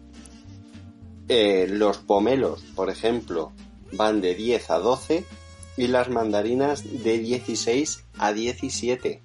Eh, 1.29 1.67
los 1.69 1.99
pomelos, 1.99 2.63
por 2.75 2.91
ejemplo, 2.91 3.53
van 3.93 4.21
de 4.21 4.35
10 4.35 4.71
a 4.71 4.79
12 4.79 5.25
y 5.77 5.89
las 5.89 6.09
mandarinas 6.09 6.85
de 6.85 7.19
16 7.19 8.05
a 8.19 8.33
17. 8.33 9.23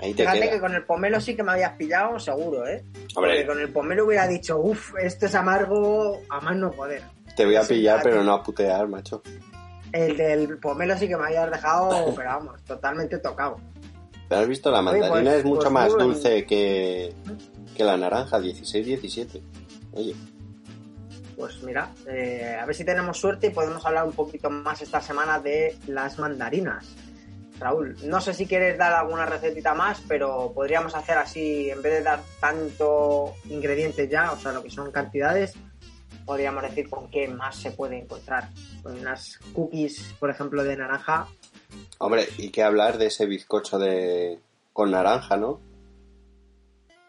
Ahí 0.00 0.14
te 0.14 0.22
Fíjate 0.22 0.50
que 0.50 0.60
con 0.60 0.74
el 0.74 0.84
pomelo 0.84 1.20
sí 1.20 1.36
que 1.36 1.44
me 1.44 1.52
habías 1.52 1.76
pillado, 1.76 2.18
seguro, 2.18 2.66
¿eh? 2.66 2.84
Porque 3.14 3.46
con 3.46 3.60
el 3.60 3.72
pomelo 3.72 4.06
hubiera 4.06 4.26
dicho, 4.26 4.58
uff, 4.58 4.94
esto 5.00 5.26
es 5.26 5.34
amargo 5.34 6.20
a 6.28 6.40
más 6.40 6.56
no 6.56 6.72
poder. 6.72 7.02
Te 7.36 7.44
voy 7.44 7.56
a 7.56 7.62
pillar, 7.62 8.00
pero 8.02 8.24
no 8.24 8.32
a 8.32 8.42
putear, 8.42 8.88
macho. 8.88 9.22
El 9.92 10.16
del 10.16 10.58
pomelo 10.58 10.96
sí 10.96 11.06
que 11.06 11.16
me 11.16 11.26
habías 11.26 11.50
dejado, 11.50 12.12
pero 12.16 12.28
vamos, 12.30 12.64
totalmente 12.64 13.18
tocado. 13.18 13.58
Pero 14.32 14.44
has 14.44 14.48
visto, 14.48 14.70
la 14.70 14.80
mandarina 14.80 15.10
pues, 15.10 15.34
es 15.40 15.44
mucho 15.44 15.60
pues 15.60 15.72
más 15.72 15.92
dulce 15.92 16.46
que, 16.46 17.12
que 17.76 17.84
la 17.84 17.98
naranja, 17.98 18.38
16-17. 18.38 19.42
Oye. 19.92 20.16
Pues 21.36 21.62
mira, 21.62 21.92
eh, 22.08 22.56
a 22.58 22.64
ver 22.64 22.74
si 22.74 22.82
tenemos 22.82 23.18
suerte 23.18 23.48
y 23.48 23.50
podemos 23.50 23.84
hablar 23.84 24.06
un 24.06 24.12
poquito 24.12 24.48
más 24.48 24.80
esta 24.80 25.02
semana 25.02 25.38
de 25.38 25.76
las 25.86 26.18
mandarinas. 26.18 26.96
Raúl, 27.60 27.94
no 28.04 28.22
sé 28.22 28.32
si 28.32 28.46
quieres 28.46 28.78
dar 28.78 28.94
alguna 28.94 29.26
recetita 29.26 29.74
más, 29.74 30.02
pero 30.08 30.50
podríamos 30.54 30.94
hacer 30.94 31.18
así, 31.18 31.68
en 31.68 31.82
vez 31.82 31.92
de 31.92 32.02
dar 32.02 32.20
tanto 32.40 33.34
ingredientes 33.50 34.08
ya, 34.08 34.32
o 34.32 34.38
sea, 34.38 34.52
lo 34.52 34.62
que 34.62 34.70
son 34.70 34.90
cantidades, 34.90 35.52
podríamos 36.24 36.62
decir 36.62 36.88
con 36.88 37.10
qué 37.10 37.28
más 37.28 37.56
se 37.56 37.72
puede 37.72 37.98
encontrar. 37.98 38.48
Con 38.82 38.98
unas 38.98 39.36
cookies, 39.52 40.14
por 40.18 40.30
ejemplo, 40.30 40.64
de 40.64 40.74
naranja, 40.74 41.28
Hombre, 41.98 42.28
y 42.38 42.50
qué 42.50 42.62
hablar 42.62 42.98
de 42.98 43.06
ese 43.06 43.26
bizcocho 43.26 43.78
de 43.78 44.40
con 44.72 44.90
naranja, 44.90 45.36
¿no? 45.36 45.60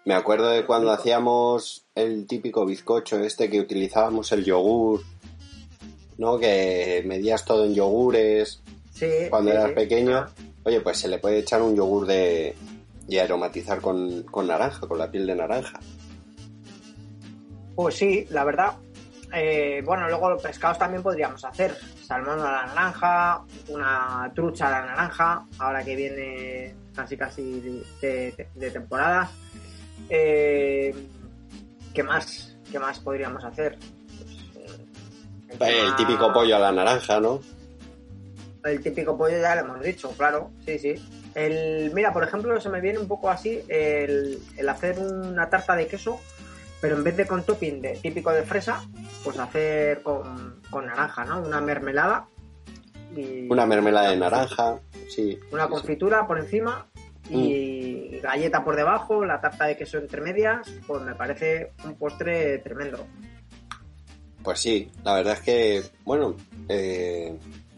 Me 0.05 0.13
acuerdo 0.13 0.49
de 0.49 0.65
cuando 0.65 0.91
hacíamos 0.91 1.85
el 1.95 2.27
típico 2.27 2.65
bizcocho 2.65 3.17
este 3.19 3.49
que 3.49 3.61
utilizábamos 3.61 4.31
el 4.33 4.43
yogur, 4.43 5.01
¿no? 6.17 6.37
Que 6.37 7.03
medías 7.05 7.45
todo 7.45 7.65
en 7.65 7.73
yogures 7.73 8.61
sí, 8.93 9.07
cuando 9.29 9.51
eras 9.51 9.71
pequeño. 9.71 10.27
Oye, 10.65 10.81
pues 10.81 10.97
se 10.97 11.07
le 11.07 11.19
puede 11.19 11.39
echar 11.39 11.61
un 11.61 11.75
yogur 11.75 12.05
de 12.05 12.55
y 13.07 13.17
aromatizar 13.17 13.81
con, 13.81 14.23
con 14.23 14.47
naranja, 14.47 14.87
con 14.87 14.97
la 14.97 15.09
piel 15.09 15.25
de 15.27 15.35
naranja. 15.35 15.79
Pues 17.75 17.95
sí, 17.95 18.25
la 18.29 18.43
verdad. 18.43 18.73
Eh, 19.33 19.81
bueno, 19.83 20.07
luego 20.07 20.29
los 20.29 20.41
pescados 20.41 20.77
también 20.77 21.01
podríamos 21.01 21.43
hacer. 21.43 21.75
Salmón 22.03 22.39
a 22.39 22.51
la 22.51 22.65
naranja, 22.67 23.41
una 23.69 24.31
trucha 24.35 24.67
a 24.67 24.71
la 24.71 24.85
naranja, 24.85 25.45
ahora 25.59 25.83
que 25.83 25.95
viene 25.95 26.75
casi 26.95 27.17
casi 27.17 27.83
de, 28.01 28.71
temporada. 28.71 29.29
Eh, 30.09 30.93
¿Qué 31.93 32.03
más? 32.03 32.57
¿Qué 32.71 32.79
más 32.79 32.99
podríamos 32.99 33.43
hacer? 33.43 33.77
Pues, 35.57 35.69
eh, 35.69 35.81
el 35.85 35.95
típico 35.95 36.31
pollo 36.33 36.55
a 36.55 36.59
la 36.59 36.71
naranja, 36.71 37.19
¿no? 37.19 37.39
El 38.63 38.81
típico 38.81 39.17
pollo 39.17 39.39
ya 39.39 39.55
lo 39.55 39.61
hemos 39.61 39.81
dicho, 39.81 40.09
claro, 40.11 40.51
sí, 40.65 40.79
sí. 40.79 40.95
El, 41.35 41.91
mira, 41.93 42.13
por 42.13 42.23
ejemplo, 42.23 42.59
se 42.61 42.69
me 42.69 42.79
viene 42.79 42.99
un 42.99 43.07
poco 43.07 43.29
así 43.29 43.61
el, 43.67 44.39
hacer 44.67 44.99
una 44.99 45.49
tarta 45.49 45.75
de 45.75 45.87
queso, 45.87 46.19
pero 46.83 46.97
en 46.97 47.03
vez 47.05 47.15
de 47.15 47.25
con 47.25 47.43
topping 47.43 47.81
de, 47.81 47.93
típico 47.93 48.29
de 48.33 48.43
fresa, 48.43 48.83
pues 49.23 49.39
hacer 49.39 50.03
con, 50.03 50.85
naranja, 50.85 51.23
¿no? 51.23 51.39
Una 51.39 51.61
mermelada. 51.61 52.27
Y, 53.15 53.47
una 53.49 53.65
mermelada 53.65 54.09
de 54.09 54.17
naranja, 54.17 54.81
sí. 55.07 55.39
Una 55.53 55.69
confitura 55.69 56.27
por 56.27 56.39
encima 56.39 56.85
y 57.29 58.17
mm. 58.17 58.21
galleta 58.21 58.65
por 58.65 58.75
debajo, 58.75 59.23
la 59.23 59.39
tarta 59.39 59.63
de 59.63 59.77
queso 59.77 59.97
entre 59.97 60.19
medias, 60.19 60.69
pues 60.85 61.01
me 61.03 61.15
parece 61.15 61.71
un 61.85 61.95
postre 61.95 62.57
tremendo. 62.57 63.07
Pues 64.43 64.59
sí, 64.59 64.91
la 65.05 65.13
verdad 65.13 65.35
es 65.35 65.39
que, 65.39 65.83
bueno, 66.03 66.35
eh, 66.67 67.33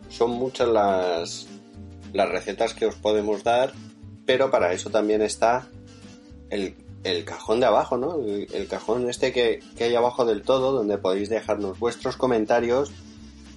son 0.10 0.32
muchas 0.32 0.68
las, 0.68 1.48
las 2.12 2.28
recetas 2.28 2.74
que 2.74 2.88
os 2.88 2.96
podemos 2.96 3.44
dar, 3.44 3.72
pero 4.26 4.50
para 4.50 4.74
eso 4.74 4.89
también 4.89 5.22
está 5.22 5.68
el, 6.50 6.74
cajón 7.26 7.60
de 7.60 7.68
abajo, 7.68 7.98
¿no? 7.98 8.15
El, 8.26 8.68
cajón 8.68 9.10
este 9.10 9.32
que, 9.32 9.60
hay 9.80 9.96
abajo 9.96 10.26
del 10.26 10.41
todo, 10.41 10.72
donde 10.72 10.98
podéis 10.98 11.30
dejarnos 11.30 11.78
vuestros 11.80 12.18
comentarios 12.18 12.91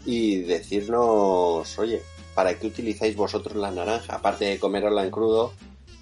y 0.04 0.42
decirnos, 0.42 1.78
oye, 1.78 2.02
¿para 2.34 2.58
qué 2.58 2.66
utilizáis 2.66 3.16
vosotros 3.16 3.56
la 3.56 3.70
naranja? 3.70 4.16
Aparte 4.16 4.44
de 4.44 4.58
comerla 4.58 5.04
en 5.04 5.10
crudo, 5.10 5.52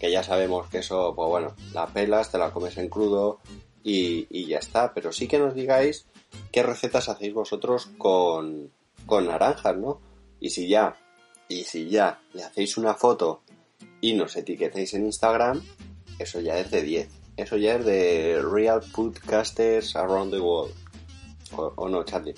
que 0.00 0.10
ya 0.10 0.22
sabemos 0.22 0.68
que 0.68 0.78
eso, 0.78 1.14
pues 1.14 1.28
bueno, 1.28 1.54
la 1.72 1.86
pelas, 1.86 2.30
te 2.30 2.38
la 2.38 2.50
comes 2.50 2.76
en 2.78 2.88
crudo 2.88 3.38
y, 3.82 4.26
y 4.30 4.46
ya 4.46 4.58
está. 4.58 4.92
Pero 4.92 5.12
sí 5.12 5.28
que 5.28 5.38
nos 5.38 5.54
digáis 5.54 6.06
qué 6.50 6.62
recetas 6.62 7.08
hacéis 7.08 7.32
vosotros 7.32 7.88
con, 7.96 8.70
con 9.06 9.26
naranjas, 9.26 9.76
¿no? 9.76 10.00
Y 10.40 10.50
si 10.50 10.68
ya 10.68 10.96
y 11.48 11.64
si 11.64 11.88
ya 11.88 12.20
le 12.32 12.42
hacéis 12.42 12.76
una 12.76 12.94
foto 12.94 13.42
y 14.00 14.14
nos 14.14 14.36
etiquetáis 14.36 14.94
en 14.94 15.06
Instagram, 15.06 15.62
eso 16.18 16.40
ya 16.40 16.58
es 16.58 16.70
de 16.70 16.82
10. 16.82 17.25
Eso 17.36 17.56
ya 17.56 17.74
es 17.74 17.84
de 17.84 18.42
Real 18.42 18.82
Podcasters 18.94 19.94
Around 19.94 20.32
the 20.32 20.40
World. 20.40 20.74
¿O, 21.52 21.88
no, 21.88 22.02
Charlie? 22.02 22.34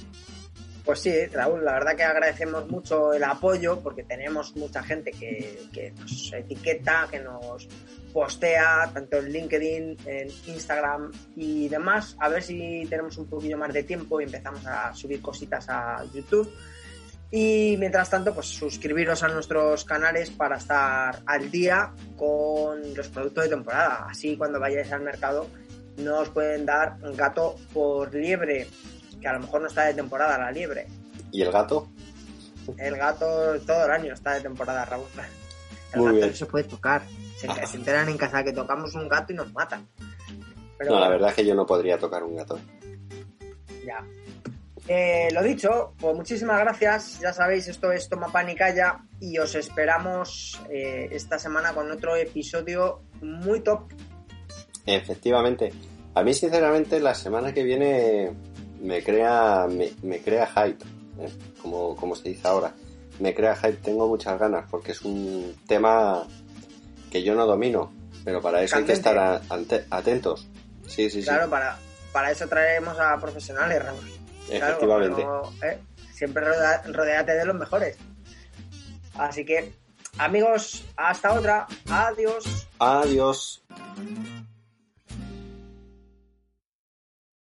Pues 0.84 1.00
sí, 1.00 1.26
Raúl, 1.26 1.64
la 1.64 1.74
verdad 1.74 1.96
que 1.96 2.02
agradecemos 2.02 2.68
mucho 2.70 3.12
el 3.12 3.22
apoyo 3.22 3.78
porque 3.80 4.02
tenemos 4.02 4.56
mucha 4.56 4.82
gente 4.82 5.12
que, 5.12 5.66
que, 5.72 5.92
nos 5.92 6.32
etiqueta, 6.32 7.06
que 7.10 7.20
nos 7.20 7.68
postea, 8.12 8.90
tanto 8.92 9.18
en 9.18 9.32
LinkedIn, 9.32 9.98
en 10.06 10.28
Instagram 10.46 11.12
y 11.36 11.68
demás. 11.68 12.16
A 12.18 12.28
ver 12.28 12.42
si 12.42 12.86
tenemos 12.88 13.18
un 13.18 13.26
poquillo 13.26 13.58
más 13.58 13.72
de 13.72 13.82
tiempo 13.82 14.20
y 14.20 14.24
empezamos 14.24 14.66
a 14.66 14.94
subir 14.94 15.20
cositas 15.20 15.68
a 15.68 16.04
YouTube 16.12 16.50
y 17.30 17.76
mientras 17.78 18.08
tanto, 18.08 18.34
pues 18.34 18.46
suscribiros 18.46 19.22
a 19.22 19.28
nuestros 19.28 19.84
canales 19.84 20.30
para 20.30 20.56
estar 20.56 21.20
al 21.26 21.50
día 21.50 21.92
con 22.16 22.94
los 22.94 23.08
productos 23.08 23.44
de 23.44 23.50
temporada. 23.50 24.06
Así 24.08 24.36
cuando 24.36 24.58
vayáis 24.58 24.90
al 24.92 25.02
mercado 25.02 25.46
no 25.98 26.20
os 26.20 26.30
pueden 26.30 26.64
dar 26.64 26.96
un 27.02 27.14
gato 27.16 27.56
por 27.72 28.14
liebre, 28.14 28.66
que 29.20 29.28
a 29.28 29.34
lo 29.34 29.40
mejor 29.40 29.60
no 29.60 29.66
está 29.66 29.84
de 29.84 29.94
temporada 29.94 30.38
la 30.38 30.50
liebre. 30.50 30.86
¿Y 31.30 31.42
el 31.42 31.52
gato? 31.52 31.88
El 32.78 32.96
gato 32.96 33.58
todo 33.66 33.84
el 33.84 33.90
año 33.90 34.14
está 34.14 34.34
de 34.34 34.40
temporada, 34.40 34.84
Raúl. 34.84 35.06
El 35.92 36.02
gato 36.02 36.26
no 36.26 36.32
se 36.32 36.46
puede 36.46 36.64
tocar. 36.64 37.02
Se, 37.36 37.48
se, 37.66 37.76
enteran 37.76 38.08
en 38.08 38.16
casa 38.16 38.42
que 38.42 38.52
tocamos 38.52 38.94
un 38.94 39.08
gato 39.08 39.32
y 39.32 39.36
nos 39.36 39.52
matan. 39.52 39.86
no, 40.80 40.98
la 40.98 41.08
verdad 41.08 41.30
es 41.30 41.34
que 41.34 41.46
yo 41.46 41.54
no 41.54 41.66
podría 41.66 41.98
tocar 41.98 42.22
un 42.22 42.36
gato. 42.36 42.58
Ya, 43.84 44.04
eh, 44.88 45.28
lo 45.32 45.42
dicho, 45.42 45.92
pues 46.00 46.16
muchísimas 46.16 46.60
gracias. 46.60 47.20
Ya 47.20 47.32
sabéis, 47.32 47.68
esto 47.68 47.92
es 47.92 48.08
Toma 48.08 48.32
Pan 48.32 48.48
y 48.48 48.54
Calla 48.54 49.04
y 49.20 49.36
os 49.38 49.54
esperamos 49.54 50.58
eh, 50.70 51.08
esta 51.12 51.38
semana 51.38 51.74
con 51.74 51.90
otro 51.90 52.16
episodio 52.16 53.02
muy 53.20 53.60
top. 53.60 53.92
Efectivamente. 54.86 55.72
A 56.14 56.22
mí, 56.22 56.32
sinceramente, 56.32 57.00
la 57.00 57.14
semana 57.14 57.52
que 57.52 57.62
viene 57.62 58.32
me 58.80 59.02
crea, 59.02 59.66
me, 59.68 60.20
crea 60.20 60.46
hype, 60.46 60.82
¿eh? 61.20 61.28
como, 61.60 61.94
como 61.94 62.16
se 62.16 62.30
dice 62.30 62.48
ahora. 62.48 62.72
Me 63.20 63.34
crea 63.34 63.56
hype, 63.56 63.78
tengo 63.82 64.08
muchas 64.08 64.38
ganas 64.38 64.64
porque 64.70 64.92
es 64.92 65.02
un 65.02 65.54
tema 65.66 66.26
que 67.10 67.22
yo 67.22 67.34
no 67.34 67.44
domino, 67.44 67.92
pero 68.24 68.40
para 68.40 68.62
eso 68.62 68.76
hay 68.76 68.84
que 68.84 68.92
estar 68.92 69.42
atentos. 69.90 70.48
Sí, 70.86 71.10
sí, 71.10 71.22
claro, 71.22 71.50
para, 71.50 71.78
para 72.12 72.30
eso 72.30 72.48
traeremos 72.48 72.98
a 72.98 73.18
profesionales, 73.18 73.84
Raúl. 73.84 74.17
Efectivamente. 74.50 75.26
¿eh? 75.62 75.78
Siempre 76.12 76.44
rodeate 76.86 77.32
de 77.32 77.44
los 77.44 77.54
mejores. 77.54 77.96
Así 79.14 79.44
que, 79.44 79.72
amigos, 80.18 80.84
hasta 80.96 81.32
otra. 81.32 81.66
Adiós. 81.88 82.66
Adiós. 82.78 83.62